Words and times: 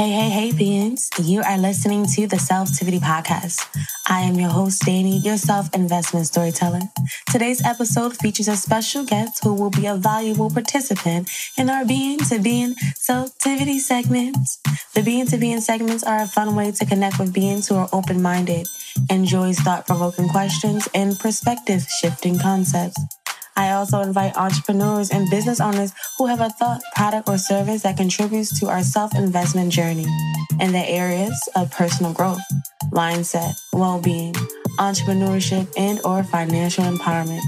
Hey, 0.00 0.12
hey, 0.12 0.30
hey, 0.30 0.52
beings. 0.52 1.10
You 1.22 1.42
are 1.42 1.58
listening 1.58 2.06
to 2.06 2.26
the 2.26 2.36
Selftivity 2.36 3.00
Podcast. 3.00 3.60
I 4.08 4.22
am 4.22 4.36
your 4.36 4.48
host, 4.48 4.86
Danny, 4.86 5.18
your 5.18 5.36
self 5.36 5.68
investment 5.74 6.26
storyteller. 6.26 6.80
Today's 7.30 7.62
episode 7.66 8.16
features 8.16 8.48
a 8.48 8.56
special 8.56 9.04
guest 9.04 9.44
who 9.44 9.52
will 9.52 9.68
be 9.68 9.84
a 9.84 9.96
valuable 9.96 10.48
participant 10.48 11.30
in 11.58 11.68
our 11.68 11.84
Being 11.84 12.18
to 12.30 12.38
Being 12.38 12.76
Selftivity 12.96 13.78
segments. 13.78 14.58
The 14.94 15.02
Being 15.02 15.26
to 15.26 15.36
Being 15.36 15.60
segments 15.60 16.02
are 16.02 16.22
a 16.22 16.26
fun 16.26 16.56
way 16.56 16.72
to 16.72 16.86
connect 16.86 17.18
with 17.18 17.34
beings 17.34 17.68
who 17.68 17.74
are 17.74 17.90
open 17.92 18.22
minded, 18.22 18.66
enjoys 19.10 19.58
thought 19.58 19.86
provoking 19.86 20.30
questions, 20.30 20.88
and 20.94 21.18
perspective 21.18 21.86
shifting 22.00 22.38
concepts. 22.38 22.96
I 23.60 23.72
also 23.72 24.00
invite 24.00 24.38
entrepreneurs 24.38 25.10
and 25.10 25.28
business 25.28 25.60
owners 25.60 25.92
who 26.16 26.24
have 26.28 26.40
a 26.40 26.48
thought, 26.48 26.80
product, 26.96 27.28
or 27.28 27.36
service 27.36 27.82
that 27.82 27.98
contributes 27.98 28.58
to 28.58 28.68
our 28.68 28.82
self 28.82 29.14
investment 29.14 29.70
journey 29.70 30.06
in 30.60 30.72
the 30.72 30.82
areas 30.88 31.38
of 31.54 31.70
personal 31.70 32.14
growth, 32.14 32.40
mindset, 32.84 33.52
well 33.74 34.00
being, 34.00 34.32
entrepreneurship, 34.78 35.70
and 35.76 36.00
or 36.06 36.24
financial 36.24 36.84
empowerment. 36.84 37.42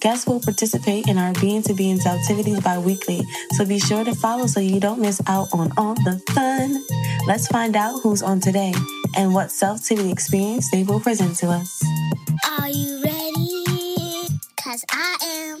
Guests 0.00 0.26
will 0.26 0.40
participate 0.40 1.06
in 1.06 1.18
our 1.18 1.34
Being 1.34 1.60
to 1.64 1.74
Being 1.74 2.00
activities 2.00 2.60
bi-weekly, 2.60 3.20
so 3.58 3.66
be 3.66 3.78
sure 3.78 4.04
to 4.04 4.14
follow 4.14 4.46
so 4.46 4.60
you 4.60 4.80
don't 4.80 5.02
miss 5.02 5.20
out 5.26 5.48
on 5.52 5.70
all 5.76 5.92
the 5.96 6.18
fun. 6.30 6.82
Let's 7.26 7.46
find 7.48 7.76
out 7.76 8.00
who's 8.00 8.22
on 8.22 8.40
today 8.40 8.72
and 9.18 9.34
what 9.34 9.50
self-tivity 9.50 10.10
experience 10.10 10.70
they 10.70 10.84
will 10.84 11.00
present 11.00 11.36
to 11.38 11.48
us. 11.48 11.84
Are 12.58 12.70
you 12.70 13.02
ready? 13.04 13.58
Cause 14.68 14.84
I 14.92 15.16
am 15.22 15.57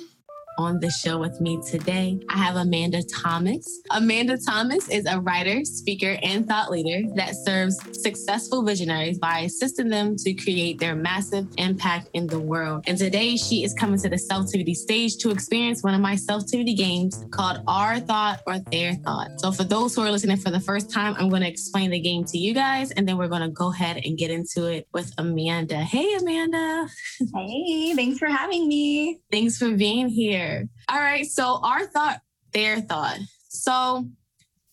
on 0.58 0.80
the 0.80 0.90
show 0.90 1.18
with 1.18 1.40
me 1.40 1.60
today. 1.66 2.20
I 2.28 2.36
have 2.36 2.56
Amanda 2.56 3.02
Thomas. 3.04 3.80
Amanda 3.90 4.36
Thomas 4.36 4.88
is 4.88 5.06
a 5.06 5.20
writer, 5.20 5.64
speaker, 5.64 6.18
and 6.22 6.46
thought 6.46 6.70
leader 6.70 7.08
that 7.14 7.36
serves 7.36 7.78
successful 8.02 8.64
visionaries 8.64 9.18
by 9.18 9.40
assisting 9.40 9.88
them 9.88 10.16
to 10.16 10.34
create 10.34 10.80
their 10.80 10.96
massive 10.96 11.46
impact 11.56 12.08
in 12.12 12.26
the 12.26 12.40
world. 12.40 12.84
And 12.88 12.98
today 12.98 13.36
she 13.36 13.64
is 13.64 13.72
coming 13.72 14.00
to 14.00 14.08
the 14.08 14.16
Selftivity 14.16 14.74
stage 14.74 15.16
to 15.18 15.30
experience 15.30 15.82
one 15.82 15.94
of 15.94 16.00
my 16.00 16.16
Selftivity 16.16 16.76
games 16.76 17.24
called 17.30 17.60
Our 17.68 18.00
Thought 18.00 18.40
or 18.46 18.58
Their 18.72 18.94
Thought. 18.96 19.40
So 19.40 19.52
for 19.52 19.64
those 19.64 19.94
who 19.94 20.02
are 20.02 20.10
listening 20.10 20.38
for 20.38 20.50
the 20.50 20.60
first 20.60 20.90
time, 20.90 21.14
I'm 21.18 21.28
going 21.28 21.42
to 21.42 21.48
explain 21.48 21.90
the 21.90 22.00
game 22.00 22.24
to 22.24 22.38
you 22.38 22.52
guys, 22.52 22.90
and 22.90 23.06
then 23.06 23.16
we're 23.16 23.28
going 23.28 23.42
to 23.42 23.50
go 23.50 23.72
ahead 23.72 24.00
and 24.04 24.18
get 24.18 24.32
into 24.32 24.66
it 24.66 24.88
with 24.92 25.12
Amanda. 25.18 25.76
Hey, 25.76 26.14
Amanda. 26.20 26.88
Hey, 27.34 27.94
thanks 27.94 28.18
for 28.18 28.26
having 28.26 28.66
me. 28.68 29.20
Thanks 29.30 29.58
for 29.58 29.70
being 29.72 30.08
here. 30.08 30.47
All 30.90 31.00
right. 31.00 31.26
So 31.26 31.60
our 31.62 31.86
thought, 31.86 32.20
their 32.52 32.80
thought. 32.80 33.18
So 33.48 34.08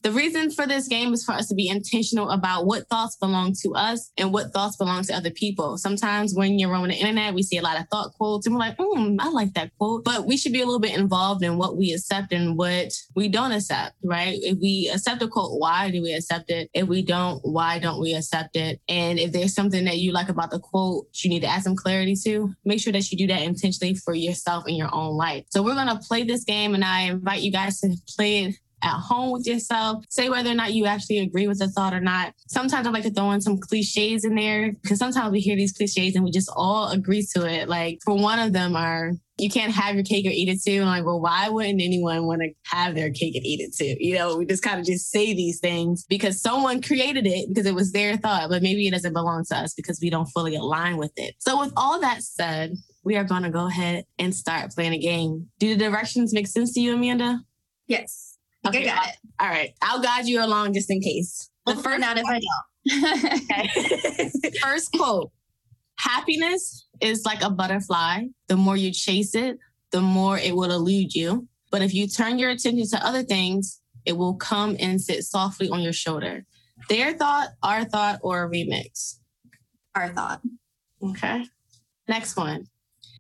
the 0.06 0.12
reason 0.12 0.52
for 0.52 0.68
this 0.68 0.88
game 0.88 1.16
is 1.16 1.26
for 1.26 1.32
us 1.32 1.48
to 1.48 1.56
be 1.56 1.68
intentional 1.68 2.30
about 2.30 2.68
what 2.68 2.88
thoughts 2.90 3.16
belong 3.16 3.56
to 3.64 3.74
us 3.74 4.12
and 4.20 4.32
what 4.32 4.54
thoughts 4.54 4.78
belong 4.78 5.02
to 5.02 5.16
other 5.16 5.32
people. 5.32 5.80
Sometimes 5.80 6.36
when 6.36 6.60
you're 6.60 6.76
on 6.76 6.90
the 6.90 6.94
internet, 6.94 7.34
we 7.34 7.42
see 7.42 7.58
a 7.58 7.64
lot 7.64 7.80
of 7.80 7.88
thought 7.90 8.14
quotes 8.14 8.46
and 8.46 8.54
we're 8.54 8.60
like, 8.60 8.76
hmm, 8.80 9.16
I 9.20 9.30
like 9.30 9.56
that 9.56 9.72
quote. 9.80 10.04
But 10.04 10.28
we 10.28 10.38
should 10.38 10.54
be 10.54 10.62
a 10.62 10.66
little 10.66 10.80
bit 10.80 10.96
involved 10.96 11.44
in 11.44 11.58
what 11.58 11.76
we 11.76 11.92
accept 11.92 12.34
and 12.34 12.56
what 12.56 12.94
we 13.16 13.30
don't 13.30 13.52
accept, 13.52 13.96
right? 14.04 14.38
If 14.44 14.60
we 14.60 14.92
accept 14.94 15.24
a 15.24 15.28
quote, 15.28 15.60
why 15.60 15.90
do 15.90 16.04
we 16.04 16.14
accept 16.14 16.52
it? 16.52 16.70
If 16.76 16.88
we 16.88 17.02
don't, 17.02 17.40
why 17.44 17.80
don't 17.80 18.00
we 18.00 18.14
accept 18.14 18.56
it? 18.56 18.80
And 18.88 19.18
if 19.18 19.32
there's 19.32 19.56
something 19.56 19.86
that 19.86 19.98
you 19.98 20.12
like 20.12 20.30
about 20.30 20.52
the 20.52 20.60
quote, 20.60 21.08
you 21.16 21.32
need 21.32 21.42
to 21.42 21.48
add 21.48 21.64
some 21.64 21.76
clarity 21.76 22.16
to, 22.26 22.54
make 22.64 22.80
sure 22.80 22.94
that 22.94 23.12
you 23.12 23.18
do 23.18 23.26
that 23.34 23.42
intentionally 23.42 23.96
for 23.96 24.14
yourself 24.14 24.68
in 24.68 24.76
your 24.76 24.94
own 24.94 25.18
life. 25.18 25.46
So 25.50 25.64
we're 25.64 25.74
going 25.74 25.88
to 25.88 25.98
play 26.08 26.22
this 26.22 26.44
game 26.44 26.76
and 26.76 26.86
I 26.86 27.06
invite 27.06 27.42
you 27.42 27.52
guys 27.52 27.80
to 27.80 27.96
play 28.16 28.44
it 28.44 28.56
at 28.86 29.00
home 29.00 29.32
with 29.32 29.46
yourself. 29.46 30.06
Say 30.10 30.30
whether 30.30 30.52
or 30.52 30.56
not 30.56 30.74
you 30.74 30.86
actually 30.86 31.20
agree 31.20 31.48
with 31.48 31.60
the 31.60 31.68
thought 31.68 31.94
or 31.94 32.00
not. 32.00 32.34
Sometimes 32.48 32.88
I 32.88 32.92
like 32.92 33.04
to 33.04 33.12
throw 33.12 33.32
in 33.32 33.42
some 33.42 33.58
cliches 33.58 34.24
in 34.24 34.36
there 34.36 34.72
because 34.84 35.00
sometimes 35.00 35.32
we 35.32 35.40
hear 35.40 35.56
these 35.56 35.74
cliches 35.74 36.16
and 36.16 36.24
we 36.24 36.32
just 36.32 36.52
all 36.56 36.90
agree 36.90 37.28
to 37.36 37.46
it. 37.46 37.68
Like 37.68 38.00
for 38.06 38.16
one 38.16 38.40
of 38.40 38.54
them 38.54 38.76
are 38.76 39.12
you 39.38 39.50
can't 39.50 39.74
have 39.74 39.96
your 39.96 40.04
cake 40.04 40.26
or 40.26 40.30
eat 40.30 40.48
it 40.48 40.64
too. 40.64 40.80
And 40.80 40.86
like, 40.86 41.04
well, 41.04 41.20
why 41.20 41.50
wouldn't 41.50 41.82
anyone 41.82 42.26
want 42.26 42.42
to 42.42 42.52
have 42.68 42.96
their 42.96 43.12
cake 43.12 43.36
and 43.36 43.46
eat 43.46 43.60
it 43.60 43.76
too? 43.76 43.98
You 44.00 44.16
know, 44.16 44.38
we 44.38 44.46
just 44.46 44.64
kind 44.64 44.80
of 44.80 44.86
just 44.86 45.12
say 45.12 45.34
these 45.34 45.60
things 45.60 46.06
because 46.08 46.42
someone 46.42 46.82
created 46.82 47.28
it 47.28 47.50
because 47.50 47.66
it 47.66 47.76
was 47.76 47.92
their 47.92 48.16
thought, 48.16 48.50
but 48.50 48.64
maybe 48.64 48.88
it 48.88 48.92
doesn't 48.92 49.14
belong 49.14 49.44
to 49.50 49.58
us 49.58 49.74
because 49.74 50.00
we 50.02 50.10
don't 50.10 50.28
fully 50.28 50.56
align 50.56 50.96
with 50.98 51.12
it. 51.18 51.36
So 51.40 51.60
with 51.60 51.74
all 51.76 52.00
that 52.00 52.22
said, 52.22 52.76
we 53.04 53.18
are 53.18 53.26
going 53.26 53.44
to 53.44 53.50
go 53.50 53.68
ahead 53.68 54.06
and 54.18 54.34
start 54.34 54.72
playing 54.72 54.94
a 54.94 55.00
game. 55.00 55.48
Do 55.60 55.76
the 55.76 55.84
directions 55.84 56.34
make 56.34 56.48
sense 56.48 56.74
to 56.74 56.80
you, 56.80 56.96
Amanda? 56.96 57.42
Yes. 57.88 58.35
Okay, 58.68 58.90
I 58.90 58.96
got 58.96 59.08
it. 59.08 59.16
All 59.40 59.48
right. 59.48 59.74
I'll 59.82 60.02
guide 60.02 60.28
you 60.28 60.44
along 60.44 60.74
just 60.74 60.90
in 60.90 61.02
case. 61.02 61.50
The 61.66 61.76
first 61.76 62.04
out 62.04 62.18
if 62.18 62.26
I 62.26 62.40
don't. 62.40 64.54
first 64.62 64.92
quote. 64.94 65.32
Happiness 65.98 66.88
is 67.02 67.26
like 67.26 67.42
a 67.42 67.50
butterfly. 67.50 68.26
The 68.48 68.58
more 68.58 68.78
you 68.78 68.92
chase 68.92 69.34
it, 69.34 69.58
the 69.92 70.02
more 70.02 70.38
it 70.38 70.56
will 70.56 70.72
elude 70.72 71.14
you. 71.14 71.48
But 71.72 71.82
if 71.82 71.94
you 71.94 72.08
turn 72.08 72.38
your 72.38 72.52
attention 72.52 72.88
to 72.90 73.06
other 73.06 73.24
things, 73.24 73.82
it 74.06 74.14
will 74.14 74.36
come 74.36 74.76
and 74.80 75.02
sit 75.02 75.24
softly 75.24 75.70
on 75.70 75.82
your 75.82 75.94
shoulder. 75.94 76.46
Their 76.90 77.14
thought, 77.14 77.50
our 77.64 77.86
thought, 77.86 78.20
or 78.22 78.44
a 78.44 78.50
remix? 78.50 79.16
Our 79.96 80.10
thought. 80.10 80.42
Okay. 81.02 81.46
Next 82.08 82.38
one. 82.38 82.66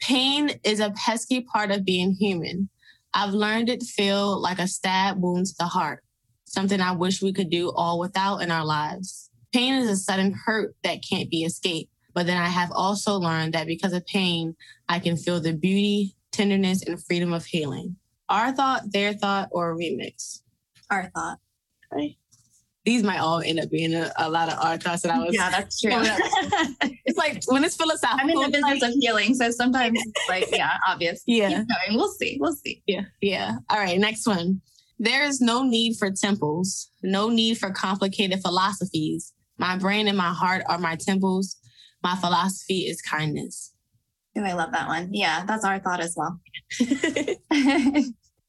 Pain 0.01 0.59
is 0.63 0.79
a 0.79 0.91
pesky 0.91 1.41
part 1.41 1.71
of 1.71 1.85
being 1.85 2.13
human. 2.13 2.69
I've 3.15 3.33
learned 3.33 3.69
it 3.69 3.79
to 3.79 3.85
feel 3.85 4.39
like 4.39 4.59
a 4.59 4.67
stab 4.67 5.21
wound 5.21 5.45
to 5.47 5.55
the 5.57 5.65
heart, 5.65 6.03
something 6.43 6.81
I 6.81 6.91
wish 6.91 7.21
we 7.21 7.31
could 7.31 7.49
do 7.49 7.71
all 7.71 7.97
without 7.97 8.39
in 8.39 8.51
our 8.51 8.65
lives. 8.65 9.29
Pain 9.53 9.73
is 9.75 9.89
a 9.89 9.95
sudden 9.95 10.33
hurt 10.33 10.75
that 10.83 11.03
can't 11.07 11.29
be 11.29 11.43
escaped. 11.43 11.91
But 12.13 12.27
then 12.27 12.37
I 12.37 12.47
have 12.47 12.71
also 12.71 13.15
learned 13.15 13.53
that 13.53 13.67
because 13.67 13.93
of 13.93 14.05
pain, 14.05 14.55
I 14.89 14.99
can 14.99 15.15
feel 15.17 15.39
the 15.39 15.53
beauty, 15.53 16.15
tenderness, 16.31 16.83
and 16.83 17.03
freedom 17.03 17.33
of 17.33 17.45
healing. 17.45 17.95
Our 18.27 18.51
thought, 18.51 18.91
their 18.91 19.13
thought, 19.13 19.49
or 19.51 19.71
a 19.71 19.75
remix? 19.75 20.41
Our 20.89 21.09
thought. 21.15 21.39
Right 21.91 22.17
these 22.85 23.03
might 23.03 23.17
all 23.17 23.41
end 23.41 23.59
up 23.59 23.69
being 23.69 23.93
a, 23.95 24.11
a 24.17 24.29
lot 24.29 24.47
of 24.47 24.63
our 24.63 24.77
thoughts 24.77 25.01
that 25.01 25.11
I 25.11 25.17
was. 25.17 25.33
Yeah, 25.33 25.49
that's 25.49 25.81
true. 25.81 25.91
it's 27.05 27.17
like 27.17 27.43
when 27.47 27.63
it's 27.63 27.75
philosophical. 27.75 28.19
I'm 28.21 28.29
in 28.29 28.39
the 28.39 28.49
business 28.49 28.81
like, 28.81 28.91
of 28.91 28.97
healing, 28.99 29.33
so 29.33 29.49
sometimes 29.51 29.99
it's 29.99 30.29
like, 30.29 30.47
yeah, 30.51 30.77
obvious. 30.87 31.23
Yeah. 31.35 31.63
We'll 31.89 32.11
see. 32.11 32.37
We'll 32.39 32.53
see. 32.53 32.81
Yeah. 32.85 33.01
Yeah. 33.19 33.57
All 33.69 33.77
right. 33.77 33.99
Next 33.99 34.25
one. 34.27 34.61
There 34.99 35.25
is 35.25 35.41
no 35.41 35.63
need 35.63 35.97
for 35.97 36.09
temples, 36.11 36.89
no 37.03 37.27
need 37.27 37.57
for 37.57 37.71
complicated 37.71 38.39
philosophies. 38.41 39.33
My 39.57 39.77
brain 39.77 40.07
and 40.07 40.17
my 40.17 40.31
heart 40.31 40.63
are 40.69 40.77
my 40.77 40.95
temples. 40.95 41.57
My 42.01 42.15
philosophy 42.15 42.81
is 42.81 43.01
kindness. 43.01 43.73
Oh, 44.37 44.43
I 44.43 44.53
love 44.53 44.71
that 44.71 44.87
one. 44.87 45.09
Yeah, 45.13 45.43
that's 45.45 45.65
our 45.65 45.79
thought 45.79 45.99
as 45.99 46.15
well. 46.15 46.39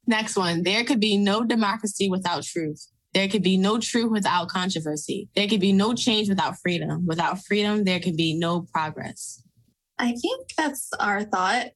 Next 0.07 0.37
one. 0.37 0.63
There 0.63 0.85
could 0.85 1.01
be 1.01 1.17
no 1.17 1.43
democracy 1.45 2.09
without 2.09 2.45
truth. 2.45 2.87
There 3.17 3.29
could 3.29 3.43
be 3.43 3.57
no 3.57 3.81
truth 3.81 4.11
without 4.11 4.49
controversy. 4.49 5.31
There 5.35 5.49
could 5.49 5.59
be 5.59 5.73
no 5.73 5.95
change 5.95 6.29
without 6.29 6.59
freedom. 6.59 7.07
Without 7.07 7.43
freedom, 7.43 7.85
there 7.85 7.99
could 7.99 8.15
be 8.15 8.35
no 8.35 8.67
progress. 8.75 9.43
I 9.99 10.13
think 10.13 10.51
that's 10.55 10.91
our 11.01 11.25
thought. 11.25 11.69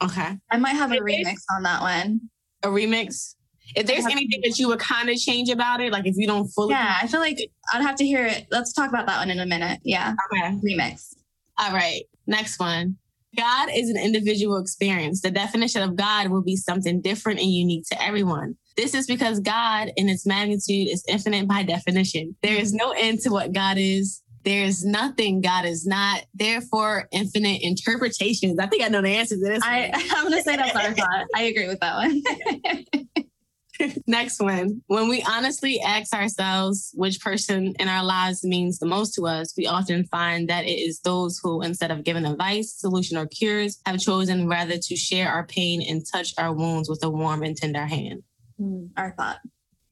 Okay. 0.00 0.38
I 0.48 0.56
might 0.58 0.76
have 0.76 0.92
a 0.92 0.98
remix 0.98 1.38
on 1.56 1.64
that 1.64 1.80
one. 1.80 2.20
A 2.62 2.68
remix? 2.68 3.34
If 3.74 3.88
there's 3.88 4.06
anything 4.06 4.40
that 4.44 4.60
you 4.60 4.68
would 4.68 4.78
kind 4.78 5.10
of 5.10 5.16
change 5.16 5.48
about 5.48 5.80
it, 5.80 5.90
like 5.90 6.06
if 6.06 6.14
you 6.16 6.28
don't 6.28 6.46
fully. 6.46 6.70
Yeah, 6.74 6.98
I 7.02 7.08
feel 7.08 7.18
like 7.18 7.38
I'd 7.74 7.82
have 7.82 7.96
to 7.96 8.06
hear 8.06 8.24
it. 8.24 8.46
Let's 8.52 8.72
talk 8.72 8.88
about 8.88 9.06
that 9.08 9.18
one 9.18 9.30
in 9.30 9.40
a 9.40 9.46
minute. 9.46 9.80
Yeah. 9.82 10.14
Okay. 10.32 10.56
Remix. 10.64 11.16
All 11.58 11.72
right. 11.72 12.02
Next 12.28 12.60
one. 12.60 12.96
God 13.36 13.70
is 13.74 13.90
an 13.90 13.96
individual 13.96 14.58
experience. 14.58 15.20
The 15.20 15.32
definition 15.32 15.82
of 15.82 15.96
God 15.96 16.28
will 16.28 16.44
be 16.44 16.54
something 16.54 17.00
different 17.00 17.40
and 17.40 17.50
unique 17.50 17.86
to 17.88 18.00
everyone. 18.00 18.56
This 18.76 18.94
is 18.94 19.06
because 19.06 19.40
God, 19.40 19.90
in 19.96 20.08
its 20.08 20.26
magnitude, 20.26 20.88
is 20.88 21.04
infinite 21.08 21.48
by 21.48 21.62
definition. 21.62 22.36
There 22.42 22.56
is 22.56 22.74
no 22.74 22.92
end 22.92 23.20
to 23.20 23.30
what 23.30 23.52
God 23.52 23.78
is. 23.78 24.22
There 24.44 24.64
is 24.64 24.84
nothing 24.84 25.40
God 25.40 25.64
is 25.64 25.86
not. 25.86 26.24
Therefore, 26.34 27.08
infinite 27.10 27.62
interpretations. 27.62 28.58
I 28.58 28.66
think 28.66 28.84
I 28.84 28.88
know 28.88 29.02
the 29.02 29.08
answer 29.08 29.34
to 29.34 29.40
this. 29.40 29.62
I, 29.64 29.90
I'm 30.14 30.28
going 30.28 30.38
to 30.38 30.42
say 30.42 30.56
that's 30.56 30.76
our 30.76 30.92
thought. 30.92 31.26
I 31.34 31.42
agree 31.44 31.68
with 31.68 31.80
that 31.80 31.96
one. 31.96 32.22
Next 34.06 34.40
one. 34.40 34.82
When 34.86 35.08
we 35.08 35.24
honestly 35.28 35.80
ask 35.80 36.14
ourselves 36.14 36.92
which 36.94 37.20
person 37.20 37.74
in 37.78 37.88
our 37.88 38.04
lives 38.04 38.44
means 38.44 38.78
the 38.78 38.86
most 38.86 39.14
to 39.14 39.26
us, 39.26 39.54
we 39.56 39.66
often 39.66 40.04
find 40.04 40.48
that 40.48 40.64
it 40.64 40.78
is 40.78 41.00
those 41.00 41.40
who, 41.42 41.62
instead 41.62 41.90
of 41.90 42.04
giving 42.04 42.24
advice, 42.24 42.74
solution, 42.74 43.16
or 43.16 43.26
cures, 43.26 43.80
have 43.84 43.98
chosen 43.98 44.48
rather 44.48 44.78
to 44.78 44.96
share 44.96 45.28
our 45.28 45.46
pain 45.46 45.82
and 45.82 46.06
touch 46.06 46.34
our 46.38 46.52
wounds 46.52 46.88
with 46.88 47.02
a 47.02 47.10
warm 47.10 47.42
and 47.42 47.56
tender 47.56 47.86
hand. 47.86 48.22
Mm, 48.60 48.90
our 48.96 49.14
thought. 49.16 49.38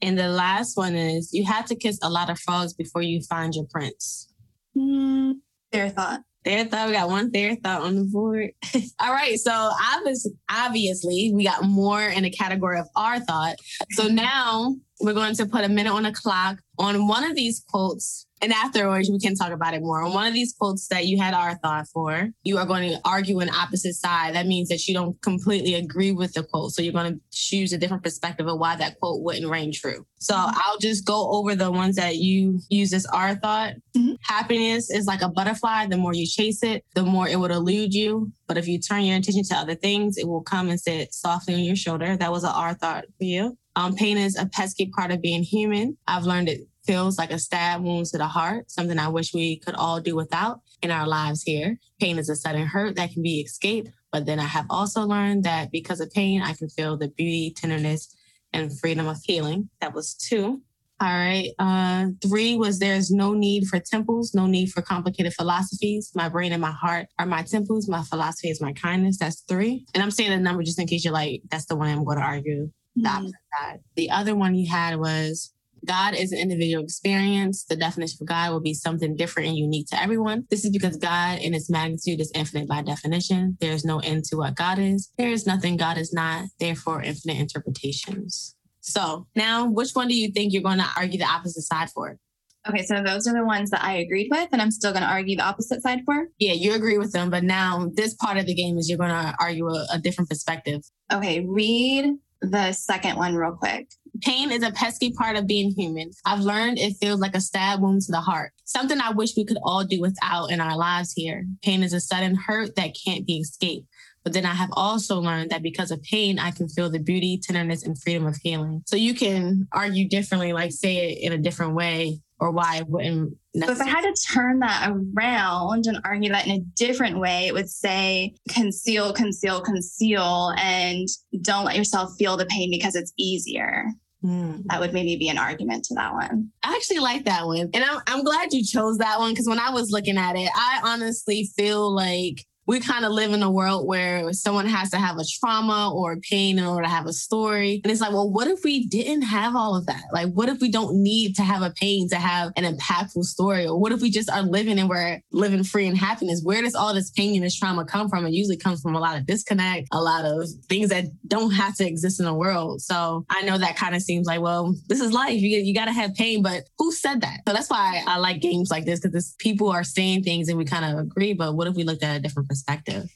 And 0.02 0.18
the 0.18 0.28
last 0.28 0.76
one 0.76 0.94
is 0.94 1.32
you 1.32 1.44
have 1.44 1.66
to 1.66 1.74
kiss 1.74 1.98
a 2.02 2.10
lot 2.10 2.30
of 2.30 2.38
frogs 2.38 2.74
before 2.74 3.02
you 3.02 3.22
find 3.22 3.54
your 3.54 3.64
prince. 3.70 4.32
Mm, 4.76 5.34
their 5.72 5.90
thought. 5.90 6.20
Their 6.44 6.66
thought. 6.66 6.88
We 6.88 6.92
got 6.92 7.08
one 7.08 7.30
their 7.30 7.56
thought 7.56 7.82
on 7.82 7.96
the 7.96 8.04
board. 8.04 8.50
All 9.00 9.12
right. 9.12 9.38
So 9.38 9.50
obviously, 9.50 10.32
obviously, 10.50 11.32
we 11.34 11.44
got 11.44 11.64
more 11.64 12.02
in 12.02 12.24
the 12.24 12.30
category 12.30 12.78
of 12.78 12.86
our 12.96 13.18
thought. 13.20 13.56
So 13.92 14.08
now 14.08 14.76
we're 15.00 15.14
going 15.14 15.34
to 15.36 15.46
put 15.46 15.64
a 15.64 15.68
minute 15.68 15.92
on 15.92 16.04
a 16.04 16.12
clock 16.12 16.58
on 16.78 17.08
one 17.08 17.24
of 17.24 17.34
these 17.34 17.64
quotes. 17.68 18.23
And 18.42 18.52
afterwards, 18.52 19.08
we 19.10 19.18
can 19.18 19.34
talk 19.36 19.52
about 19.52 19.74
it 19.74 19.80
more. 19.80 20.02
On 20.02 20.12
one 20.12 20.26
of 20.26 20.34
these 20.34 20.52
quotes 20.52 20.88
that 20.88 21.06
you 21.06 21.18
had 21.18 21.32
our 21.34 21.54
thought 21.56 21.86
for, 21.88 22.28
you 22.42 22.58
are 22.58 22.66
going 22.66 22.90
to 22.90 23.00
argue 23.04 23.38
an 23.40 23.48
opposite 23.48 23.94
side. 23.94 24.34
That 24.34 24.46
means 24.46 24.68
that 24.68 24.86
you 24.86 24.92
don't 24.92 25.20
completely 25.22 25.74
agree 25.74 26.12
with 26.12 26.34
the 26.34 26.42
quote. 26.42 26.72
So 26.72 26.82
you're 26.82 26.92
going 26.92 27.14
to 27.14 27.20
choose 27.30 27.72
a 27.72 27.78
different 27.78 28.02
perspective 28.02 28.46
of 28.46 28.58
why 28.58 28.76
that 28.76 28.98
quote 29.00 29.22
wouldn't 29.22 29.50
ring 29.50 29.72
true. 29.72 30.06
So 30.18 30.34
I'll 30.36 30.78
just 30.78 31.06
go 31.06 31.30
over 31.32 31.54
the 31.54 31.70
ones 31.70 31.96
that 31.96 32.16
you 32.16 32.60
use 32.68 32.92
as 32.92 33.06
our 33.06 33.34
thought. 33.36 33.74
Mhm. 33.96 34.16
Happiness 34.22 34.90
is 34.90 35.06
like 35.06 35.22
a 35.22 35.28
butterfly. 35.28 35.86
The 35.86 35.96
more 35.96 36.14
you 36.14 36.26
chase 36.26 36.62
it, 36.62 36.84
the 36.94 37.04
more 37.04 37.28
it 37.28 37.38
would 37.38 37.50
elude 37.50 37.94
you. 37.94 38.32
But 38.46 38.58
if 38.58 38.66
you 38.66 38.78
turn 38.78 39.04
your 39.04 39.16
attention 39.16 39.44
to 39.44 39.54
other 39.56 39.74
things, 39.74 40.18
it 40.18 40.26
will 40.28 40.42
come 40.42 40.68
and 40.68 40.80
sit 40.80 41.14
softly 41.14 41.54
on 41.54 41.60
your 41.60 41.76
shoulder. 41.76 42.16
That 42.16 42.32
was 42.32 42.44
an 42.44 42.50
our 42.50 42.74
thought 42.74 43.04
for 43.16 43.24
you. 43.24 43.56
Um, 43.76 43.94
pain 43.94 44.18
is 44.18 44.36
a 44.36 44.46
pesky 44.46 44.86
part 44.94 45.10
of 45.10 45.20
being 45.20 45.42
human. 45.42 45.96
I've 46.06 46.24
learned 46.24 46.48
it 46.48 46.60
feels 46.84 47.18
like 47.18 47.30
a 47.30 47.38
stab 47.38 47.82
wound 47.82 48.06
to 48.06 48.18
the 48.18 48.26
heart, 48.26 48.70
something 48.70 48.98
I 48.98 49.08
wish 49.08 49.34
we 49.34 49.58
could 49.58 49.74
all 49.74 50.00
do 50.00 50.14
without 50.14 50.60
in 50.82 50.90
our 50.90 51.06
lives 51.06 51.42
here. 51.42 51.78
Pain 52.00 52.18
is 52.18 52.28
a 52.28 52.36
sudden 52.36 52.66
hurt 52.66 52.96
that 52.96 53.12
can 53.12 53.22
be 53.22 53.40
escaped. 53.40 53.90
But 54.12 54.26
then 54.26 54.38
I 54.38 54.44
have 54.44 54.66
also 54.70 55.02
learned 55.02 55.44
that 55.44 55.72
because 55.72 56.00
of 56.00 56.10
pain, 56.12 56.42
I 56.42 56.52
can 56.52 56.68
feel 56.68 56.96
the 56.96 57.08
beauty, 57.08 57.52
tenderness, 57.56 58.14
and 58.52 58.78
freedom 58.78 59.08
of 59.08 59.18
healing. 59.24 59.70
That 59.80 59.94
was 59.94 60.14
two. 60.14 60.62
All 61.00 61.08
right. 61.08 61.50
Uh, 61.58 62.06
three 62.22 62.56
was 62.56 62.78
there's 62.78 63.10
no 63.10 63.34
need 63.34 63.66
for 63.66 63.80
temples, 63.80 64.32
no 64.32 64.46
need 64.46 64.70
for 64.70 64.80
complicated 64.80 65.34
philosophies. 65.34 66.12
My 66.14 66.28
brain 66.28 66.52
and 66.52 66.62
my 66.62 66.70
heart 66.70 67.08
are 67.18 67.26
my 67.26 67.42
temples. 67.42 67.88
My 67.88 68.02
philosophy 68.02 68.50
is 68.50 68.60
my 68.60 68.72
kindness. 68.72 69.18
That's 69.18 69.40
three. 69.40 69.84
And 69.92 70.02
I'm 70.02 70.12
saying 70.12 70.30
the 70.30 70.38
number 70.38 70.62
just 70.62 70.78
in 70.78 70.86
case 70.86 71.04
you're 71.04 71.12
like, 71.12 71.42
that's 71.50 71.66
the 71.66 71.74
one 71.74 71.88
I'm 71.88 72.04
going 72.04 72.18
to 72.18 72.24
argue 72.24 72.70
the 72.96 73.08
opposite 73.08 73.34
side. 73.60 73.80
The 73.96 74.10
other 74.10 74.34
one 74.34 74.54
you 74.54 74.68
had 74.70 74.98
was 74.98 75.52
God 75.84 76.14
is 76.14 76.32
an 76.32 76.38
individual 76.38 76.84
experience. 76.84 77.64
The 77.64 77.76
definition 77.76 78.18
for 78.18 78.24
God 78.24 78.52
will 78.52 78.60
be 78.60 78.74
something 78.74 79.16
different 79.16 79.48
and 79.48 79.58
unique 79.58 79.88
to 79.88 80.00
everyone. 80.00 80.46
This 80.50 80.64
is 80.64 80.70
because 80.70 80.96
God, 80.96 81.38
in 81.38 81.54
its 81.54 81.70
magnitude, 81.70 82.20
is 82.20 82.32
infinite 82.34 82.68
by 82.68 82.82
definition. 82.82 83.56
There 83.60 83.72
is 83.72 83.84
no 83.84 83.98
end 84.00 84.24
to 84.26 84.36
what 84.36 84.54
God 84.54 84.78
is. 84.78 85.10
There 85.18 85.30
is 85.30 85.46
nothing 85.46 85.76
God 85.76 85.98
is 85.98 86.12
not, 86.12 86.46
therefore, 86.58 87.02
infinite 87.02 87.38
interpretations. 87.38 88.54
So 88.80 89.26
now, 89.34 89.66
which 89.66 89.92
one 89.92 90.08
do 90.08 90.14
you 90.14 90.30
think 90.30 90.52
you're 90.52 90.62
going 90.62 90.78
to 90.78 90.90
argue 90.96 91.18
the 91.18 91.24
opposite 91.24 91.62
side 91.62 91.90
for? 91.90 92.18
Okay, 92.66 92.82
so 92.82 93.02
those 93.02 93.26
are 93.26 93.34
the 93.34 93.44
ones 93.44 93.70
that 93.70 93.84
I 93.84 93.96
agreed 93.96 94.28
with, 94.30 94.48
and 94.50 94.62
I'm 94.62 94.70
still 94.70 94.92
going 94.92 95.02
to 95.02 95.08
argue 95.08 95.36
the 95.36 95.42
opposite 95.42 95.82
side 95.82 96.00
for. 96.06 96.28
Yeah, 96.38 96.52
you 96.52 96.74
agree 96.74 96.96
with 96.96 97.12
them, 97.12 97.28
but 97.28 97.44
now 97.44 97.90
this 97.94 98.14
part 98.14 98.38
of 98.38 98.46
the 98.46 98.54
game 98.54 98.78
is 98.78 98.88
you're 98.88 98.98
going 98.98 99.10
to 99.10 99.34
argue 99.38 99.68
a, 99.68 99.86
a 99.92 99.98
different 99.98 100.30
perspective. 100.30 100.82
Okay, 101.12 101.44
read 101.46 102.14
the 102.40 102.72
second 102.72 103.16
one 103.16 103.34
real 103.34 103.52
quick. 103.52 103.88
Pain 104.20 104.50
is 104.52 104.62
a 104.62 104.70
pesky 104.70 105.12
part 105.12 105.36
of 105.36 105.46
being 105.46 105.70
human. 105.70 106.10
I've 106.24 106.40
learned 106.40 106.78
it 106.78 106.96
feels 107.00 107.20
like 107.20 107.34
a 107.34 107.40
stab 107.40 107.80
wound 107.80 108.02
to 108.02 108.12
the 108.12 108.20
heart, 108.20 108.52
something 108.64 109.00
I 109.00 109.10
wish 109.10 109.36
we 109.36 109.44
could 109.44 109.58
all 109.62 109.84
do 109.84 110.00
without 110.00 110.50
in 110.50 110.60
our 110.60 110.76
lives 110.76 111.12
here. 111.12 111.44
Pain 111.62 111.82
is 111.82 111.92
a 111.92 112.00
sudden 112.00 112.34
hurt 112.34 112.76
that 112.76 112.96
can't 113.04 113.26
be 113.26 113.38
escaped. 113.38 113.88
But 114.22 114.32
then 114.32 114.46
I 114.46 114.54
have 114.54 114.70
also 114.72 115.20
learned 115.20 115.50
that 115.50 115.62
because 115.62 115.90
of 115.90 116.02
pain, 116.02 116.38
I 116.38 116.50
can 116.50 116.68
feel 116.68 116.88
the 116.88 116.98
beauty, 116.98 117.38
tenderness, 117.42 117.84
and 117.84 118.00
freedom 118.00 118.26
of 118.26 118.36
healing. 118.36 118.82
So 118.86 118.96
you 118.96 119.14
can 119.14 119.68
argue 119.70 120.08
differently, 120.08 120.54
like 120.54 120.72
say 120.72 121.10
it 121.10 121.18
in 121.20 121.32
a 121.32 121.42
different 121.42 121.74
way, 121.74 122.20
or 122.40 122.50
why 122.50 122.78
it 122.78 122.88
wouldn't 122.88 123.36
So 123.56 123.70
if 123.70 123.80
I 123.80 123.86
had 123.86 124.02
to 124.02 124.26
turn 124.32 124.58
that 124.60 124.90
around 124.90 125.86
and 125.86 126.00
argue 126.04 126.32
that 126.32 126.46
in 126.46 126.52
a 126.52 126.60
different 126.74 127.18
way, 127.18 127.46
it 127.46 127.54
would 127.54 127.70
say 127.70 128.34
conceal, 128.48 129.12
conceal, 129.12 129.60
conceal, 129.60 130.52
and 130.58 131.06
don't 131.40 131.64
let 131.64 131.76
yourself 131.76 132.16
feel 132.18 132.36
the 132.36 132.46
pain 132.46 132.70
because 132.70 132.96
it's 132.96 133.12
easier. 133.16 133.86
Hmm. 134.22 134.62
That 134.66 134.80
would 134.80 134.92
maybe 134.92 135.16
be 135.16 135.28
an 135.28 135.38
argument 135.38 135.84
to 135.84 135.94
that 135.94 136.14
one. 136.14 136.50
I 136.64 136.74
actually 136.74 136.98
like 136.98 137.26
that 137.26 137.46
one. 137.46 137.70
And 137.74 137.84
I'm, 137.84 138.00
I'm 138.06 138.24
glad 138.24 138.52
you 138.52 138.64
chose 138.64 138.98
that 138.98 139.20
one 139.20 139.30
because 139.30 139.46
when 139.46 139.60
I 139.60 139.70
was 139.70 139.90
looking 139.90 140.16
at 140.16 140.34
it, 140.34 140.50
I 140.54 140.80
honestly 140.82 141.48
feel 141.56 141.94
like 141.94 142.44
we 142.66 142.80
kind 142.80 143.04
of 143.04 143.12
live 143.12 143.32
in 143.32 143.42
a 143.42 143.50
world 143.50 143.86
where 143.86 144.32
someone 144.32 144.66
has 144.66 144.90
to 144.90 144.96
have 144.96 145.18
a 145.18 145.24
trauma 145.40 145.92
or 145.94 146.16
pain 146.16 146.58
in 146.58 146.64
order 146.64 146.84
to 146.84 146.88
have 146.88 147.06
a 147.06 147.12
story. 147.12 147.80
And 147.84 147.90
it's 147.90 148.00
like, 148.00 148.12
well, 148.12 148.30
what 148.30 148.48
if 148.48 148.64
we 148.64 148.86
didn't 148.86 149.22
have 149.22 149.54
all 149.54 149.76
of 149.76 149.86
that? 149.86 150.04
Like, 150.12 150.32
what 150.32 150.48
if 150.48 150.60
we 150.60 150.70
don't 150.70 151.02
need 151.02 151.36
to 151.36 151.42
have 151.42 151.62
a 151.62 151.70
pain 151.70 152.08
to 152.08 152.16
have 152.16 152.52
an 152.56 152.64
impactful 152.64 153.24
story? 153.24 153.66
Or 153.66 153.78
what 153.78 153.92
if 153.92 154.00
we 154.00 154.10
just 154.10 154.30
are 154.30 154.42
living 154.42 154.78
and 154.78 154.88
we're 154.88 155.20
living 155.30 155.62
free 155.62 155.86
and 155.86 155.96
happiness? 155.96 156.40
Where 156.42 156.62
does 156.62 156.74
all 156.74 156.94
this 156.94 157.10
pain 157.10 157.34
and 157.34 157.44
this 157.44 157.56
trauma 157.56 157.84
come 157.84 158.08
from? 158.08 158.26
It 158.26 158.32
usually 158.32 158.56
comes 158.56 158.80
from 158.80 158.94
a 158.94 159.00
lot 159.00 159.18
of 159.18 159.26
disconnect, 159.26 159.88
a 159.92 160.00
lot 160.00 160.24
of 160.24 160.48
things 160.68 160.88
that 160.88 161.04
don't 161.28 161.50
have 161.50 161.76
to 161.76 161.86
exist 161.86 162.18
in 162.18 162.26
the 162.26 162.34
world. 162.34 162.80
So 162.80 163.26
I 163.28 163.42
know 163.42 163.58
that 163.58 163.76
kind 163.76 163.94
of 163.94 164.00
seems 164.00 164.26
like, 164.26 164.40
well, 164.40 164.74
this 164.88 165.00
is 165.00 165.12
life. 165.12 165.38
You, 165.38 165.58
you 165.58 165.74
got 165.74 165.86
to 165.86 165.92
have 165.92 166.14
pain, 166.14 166.42
but 166.42 166.64
who 166.78 166.92
said 166.92 167.20
that? 167.20 167.40
So 167.46 167.52
that's 167.52 167.68
why 167.68 168.02
I 168.06 168.16
like 168.18 168.40
games 168.40 168.70
like 168.70 168.86
this 168.86 169.00
because 169.00 169.34
people 169.38 169.70
are 169.70 169.84
saying 169.84 170.22
things 170.22 170.48
and 170.48 170.56
we 170.56 170.64
kind 170.64 170.84
of 170.84 170.98
agree. 170.98 171.34
But 171.34 171.54
what 171.56 171.66
if 171.66 171.74
we 171.74 171.84
looked 171.84 172.02
at 172.02 172.16
a 172.16 172.20
different 172.20 172.48
perspective? 172.48 172.53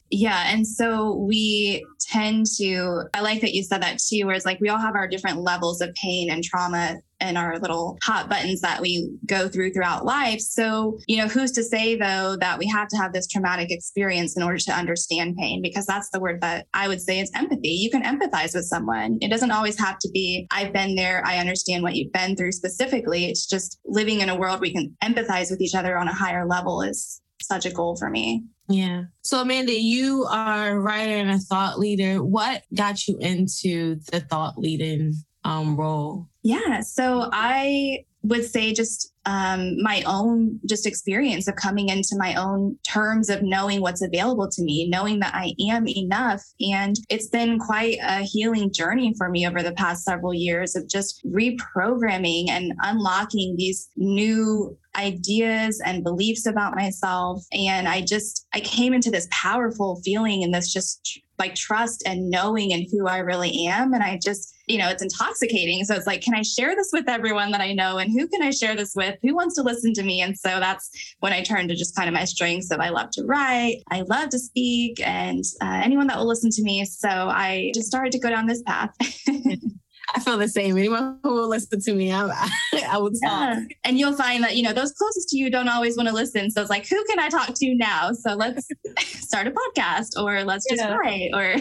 Yeah. 0.09 0.43
And 0.47 0.67
so 0.67 1.15
we 1.15 1.85
tend 1.99 2.47
to, 2.57 3.03
I 3.13 3.21
like 3.21 3.41
that 3.41 3.53
you 3.53 3.63
said 3.63 3.81
that 3.81 3.99
too, 3.99 4.25
where 4.25 4.35
it's 4.35 4.45
like 4.45 4.59
we 4.59 4.69
all 4.69 4.79
have 4.79 4.95
our 4.95 5.07
different 5.07 5.41
levels 5.41 5.81
of 5.81 5.93
pain 5.95 6.29
and 6.29 6.43
trauma 6.43 6.97
and 7.21 7.37
our 7.37 7.59
little 7.59 7.97
hot 8.03 8.29
buttons 8.29 8.61
that 8.61 8.81
we 8.81 9.11
go 9.25 9.49
through 9.49 9.73
throughout 9.73 10.05
life. 10.05 10.39
So, 10.39 10.97
you 11.07 11.17
know, 11.17 11.27
who's 11.27 11.51
to 11.51 11.63
say 11.63 11.95
though 11.95 12.37
that 12.39 12.57
we 12.57 12.67
have 12.67 12.87
to 12.89 12.97
have 12.97 13.13
this 13.13 13.27
traumatic 13.27 13.71
experience 13.71 14.37
in 14.37 14.43
order 14.43 14.57
to 14.57 14.71
understand 14.71 15.35
pain? 15.37 15.61
Because 15.61 15.85
that's 15.85 16.09
the 16.11 16.19
word 16.19 16.41
that 16.41 16.67
I 16.73 16.87
would 16.87 17.01
say 17.01 17.19
is 17.19 17.31
empathy. 17.35 17.69
You 17.69 17.89
can 17.89 18.03
empathize 18.03 18.55
with 18.55 18.65
someone. 18.65 19.17
It 19.21 19.29
doesn't 19.29 19.51
always 19.51 19.77
have 19.79 19.99
to 19.99 20.09
be, 20.11 20.47
I've 20.51 20.73
been 20.73 20.95
there, 20.95 21.21
I 21.25 21.37
understand 21.37 21.83
what 21.83 21.95
you've 21.95 22.13
been 22.13 22.35
through 22.35 22.53
specifically. 22.53 23.25
It's 23.25 23.45
just 23.45 23.79
living 23.85 24.21
in 24.21 24.29
a 24.29 24.37
world 24.37 24.61
we 24.61 24.73
can 24.73 24.95
empathize 25.03 25.51
with 25.51 25.61
each 25.61 25.75
other 25.75 25.97
on 25.97 26.07
a 26.07 26.13
higher 26.13 26.45
level 26.45 26.81
is 26.81 27.21
such 27.41 27.65
a 27.65 27.71
goal 27.71 27.95
for 27.97 28.09
me. 28.09 28.43
Yeah. 28.69 29.05
So, 29.23 29.41
Amanda, 29.41 29.73
you 29.73 30.25
are 30.29 30.71
a 30.71 30.79
writer 30.79 31.11
and 31.15 31.31
a 31.31 31.39
thought 31.39 31.79
leader. 31.79 32.23
What 32.23 32.63
got 32.73 33.07
you 33.07 33.17
into 33.19 33.95
the 34.11 34.19
thought 34.19 34.59
leading 34.59 35.15
um, 35.43 35.75
role? 35.75 36.27
Yeah. 36.43 36.81
So 36.81 37.29
I 37.33 38.05
would 38.23 38.43
say 38.43 38.73
just 38.73 39.13
um, 39.25 39.81
my 39.81 40.03
own 40.05 40.59
just 40.67 40.85
experience 40.85 41.47
of 41.47 41.55
coming 41.55 41.89
into 41.89 42.15
my 42.17 42.35
own 42.35 42.77
terms 42.87 43.29
of 43.29 43.43
knowing 43.43 43.79
what's 43.81 44.01
available 44.01 44.49
to 44.49 44.63
me, 44.63 44.89
knowing 44.89 45.19
that 45.19 45.33
I 45.35 45.53
am 45.69 45.87
enough. 45.87 46.41
And 46.59 46.95
it's 47.09 47.27
been 47.27 47.59
quite 47.59 47.97
a 48.01 48.23
healing 48.23 48.73
journey 48.73 49.13
for 49.17 49.29
me 49.29 49.47
over 49.47 49.61
the 49.61 49.73
past 49.73 50.03
several 50.03 50.33
years 50.33 50.75
of 50.75 50.89
just 50.89 51.23
reprogramming 51.25 52.49
and 52.49 52.73
unlocking 52.81 53.55
these 53.57 53.89
new 53.95 54.77
ideas 54.95 55.81
and 55.85 56.03
beliefs 56.03 56.45
about 56.45 56.75
myself. 56.75 57.43
And 57.53 57.87
I 57.87 58.01
just, 58.01 58.47
I 58.53 58.59
came 58.61 58.93
into 58.93 59.11
this 59.11 59.27
powerful 59.31 60.01
feeling 60.03 60.43
and 60.43 60.53
this 60.53 60.73
just 60.73 61.21
like 61.37 61.55
trust 61.55 62.03
and 62.05 62.29
knowing 62.29 62.73
and 62.73 62.85
who 62.91 63.07
I 63.07 63.19
really 63.19 63.67
am. 63.67 63.93
And 63.93 64.03
I 64.03 64.19
just, 64.21 64.55
you 64.69 64.77
know, 64.77 64.87
it's 64.87 65.01
intoxicating. 65.03 65.83
So 65.83 65.95
it's 65.95 66.07
like, 66.07 66.21
can 66.21 66.35
I 66.35 66.43
share 66.43 66.75
this 66.75 66.89
with 66.93 67.09
everyone 67.09 67.51
that 67.51 67.61
I 67.61 67.73
know? 67.73 67.97
And 67.97 68.11
who 68.11 68.27
can 68.27 68.41
I 68.43 68.51
share 68.51 68.75
this 68.75 68.93
with? 68.95 69.15
Who 69.23 69.35
wants 69.35 69.55
to 69.55 69.63
listen 69.63 69.93
to 69.95 70.03
me? 70.03 70.21
And 70.21 70.37
so 70.37 70.59
that's 70.59 70.89
when 71.19 71.33
I 71.33 71.41
turned 71.41 71.69
to 71.69 71.75
just 71.75 71.95
kind 71.95 72.07
of 72.07 72.13
my 72.13 72.25
strengths 72.25 72.71
of 72.71 72.79
I 72.79 72.89
love 72.89 73.09
to 73.13 73.23
write, 73.25 73.77
I 73.89 74.01
love 74.01 74.29
to 74.29 74.39
speak, 74.39 75.05
and 75.05 75.43
uh, 75.61 75.81
anyone 75.83 76.07
that 76.07 76.17
will 76.17 76.27
listen 76.27 76.51
to 76.51 76.63
me. 76.63 76.85
So 76.85 77.09
I 77.09 77.71
just 77.73 77.87
started 77.87 78.11
to 78.13 78.19
go 78.19 78.29
down 78.29 78.45
this 78.45 78.61
path. 78.61 78.91
I 80.15 80.19
feel 80.21 80.37
the 80.37 80.47
same. 80.47 80.77
Anyone 80.77 81.19
who 81.23 81.33
will 81.33 81.47
listen 81.47 81.79
to 81.81 81.93
me, 81.93 82.11
I, 82.13 82.47
I 82.89 82.97
would 82.97 83.13
talk. 83.23 83.57
Yeah. 83.57 83.61
And 83.83 83.99
you'll 83.99 84.15
find 84.15 84.43
that, 84.43 84.55
you 84.55 84.63
know, 84.63 84.73
those 84.73 84.91
closest 84.91 85.29
to 85.29 85.37
you 85.37 85.49
don't 85.49 85.69
always 85.69 85.97
want 85.97 86.09
to 86.09 86.15
listen. 86.15 86.49
So 86.49 86.61
it's 86.61 86.69
like, 86.69 86.87
who 86.87 87.03
can 87.05 87.19
I 87.19 87.29
talk 87.29 87.53
to 87.53 87.75
now? 87.75 88.11
So 88.13 88.33
let's 88.33 88.67
start 88.99 89.47
a 89.47 89.51
podcast 89.51 90.21
or 90.21 90.43
let's 90.43 90.65
just 90.69 90.81
Yeah. 90.81 90.95
write 90.95 91.31
or 91.33 91.55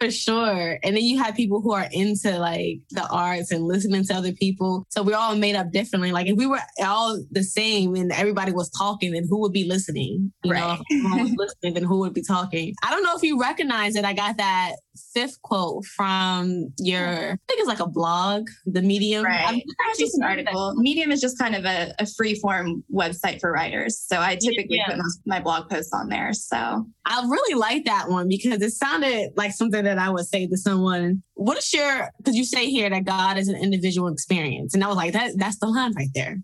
For 0.00 0.10
sure. 0.10 0.78
And 0.82 0.94
then 0.96 1.04
you 1.04 1.22
have 1.22 1.34
people 1.34 1.62
who 1.62 1.72
are 1.72 1.88
into 1.90 2.38
like 2.38 2.80
the 2.90 3.06
arts 3.10 3.50
and 3.50 3.64
listening 3.64 4.04
to 4.04 4.14
other 4.14 4.32
people. 4.32 4.84
So 4.90 5.02
we're 5.02 5.16
all 5.16 5.34
made 5.36 5.56
up 5.56 5.72
differently. 5.72 6.12
Like 6.12 6.26
if 6.26 6.36
we 6.36 6.46
were 6.46 6.60
all 6.84 7.22
the 7.30 7.42
same 7.42 7.94
and 7.94 8.12
everybody 8.12 8.52
was 8.52 8.68
talking, 8.70 9.12
then 9.12 9.26
who 9.28 9.40
would 9.40 9.52
be 9.52 9.64
listening? 9.64 10.32
You 10.44 10.52
know, 10.52 10.60
Right. 10.60 10.80
if 10.90 11.04
everyone 11.04 11.22
was 11.22 11.34
listening, 11.38 11.74
then 11.74 11.84
who 11.84 11.98
would 12.00 12.12
be 12.12 12.22
talking? 12.22 12.74
I 12.82 12.90
don't 12.90 13.02
know 13.02 13.16
if 13.16 13.22
you 13.22 13.40
recognize 13.40 13.96
it. 13.96 14.04
I 14.04 14.12
got 14.12 14.36
that 14.36 14.72
fifth 15.14 15.40
quote 15.42 15.84
from 15.84 16.68
your, 16.78 17.06
I 17.32 17.36
think 17.48 17.60
it's 17.60 17.68
like 17.68 17.80
a 17.80 17.86
blog, 17.88 18.48
the 18.66 18.82
medium. 18.82 19.24
Right. 19.24 19.40
Actually 19.44 19.64
just 19.98 20.00
an 20.00 20.08
seen 20.08 20.20
that. 20.20 20.30
article. 20.30 20.74
Medium 20.76 21.12
is 21.12 21.20
just 21.20 21.38
kind 21.38 21.54
of 21.54 21.64
a, 21.64 21.94
a 21.98 22.06
free 22.06 22.34
form 22.34 22.84
website 22.92 23.40
for 23.40 23.52
writers. 23.52 23.98
So 24.06 24.18
I 24.20 24.36
typically 24.36 24.76
Yeah. 24.76 24.86
put 24.86 24.96
my, 24.98 25.36
my 25.38 25.40
blog 25.40 25.68
posts 25.70 25.92
on 25.92 26.08
there. 26.08 26.32
So 26.32 26.56
I 27.04 27.20
really 27.28 27.54
like 27.58 27.84
that 27.84 28.08
one 28.08 28.28
because 28.28 28.60
it 28.62 28.70
sounded 28.72 29.30
like 29.36 29.52
something 29.52 29.84
that 29.84 29.98
I 29.98 30.10
would 30.10 30.26
say 30.26 30.46
to 30.46 30.56
someone. 30.56 31.22
What 31.34 31.58
is 31.58 31.72
your? 31.72 32.10
Because 32.18 32.34
you 32.34 32.44
say 32.44 32.70
here 32.70 32.88
that 32.90 33.04
God 33.04 33.36
is 33.38 33.48
an 33.48 33.56
individual 33.56 34.08
experience, 34.08 34.74
and 34.74 34.82
I 34.82 34.88
was 34.88 34.96
like, 34.96 35.12
that 35.12 35.32
that's 35.36 35.58
the 35.58 35.66
line 35.66 35.92
right 35.94 36.08
there. 36.14 36.38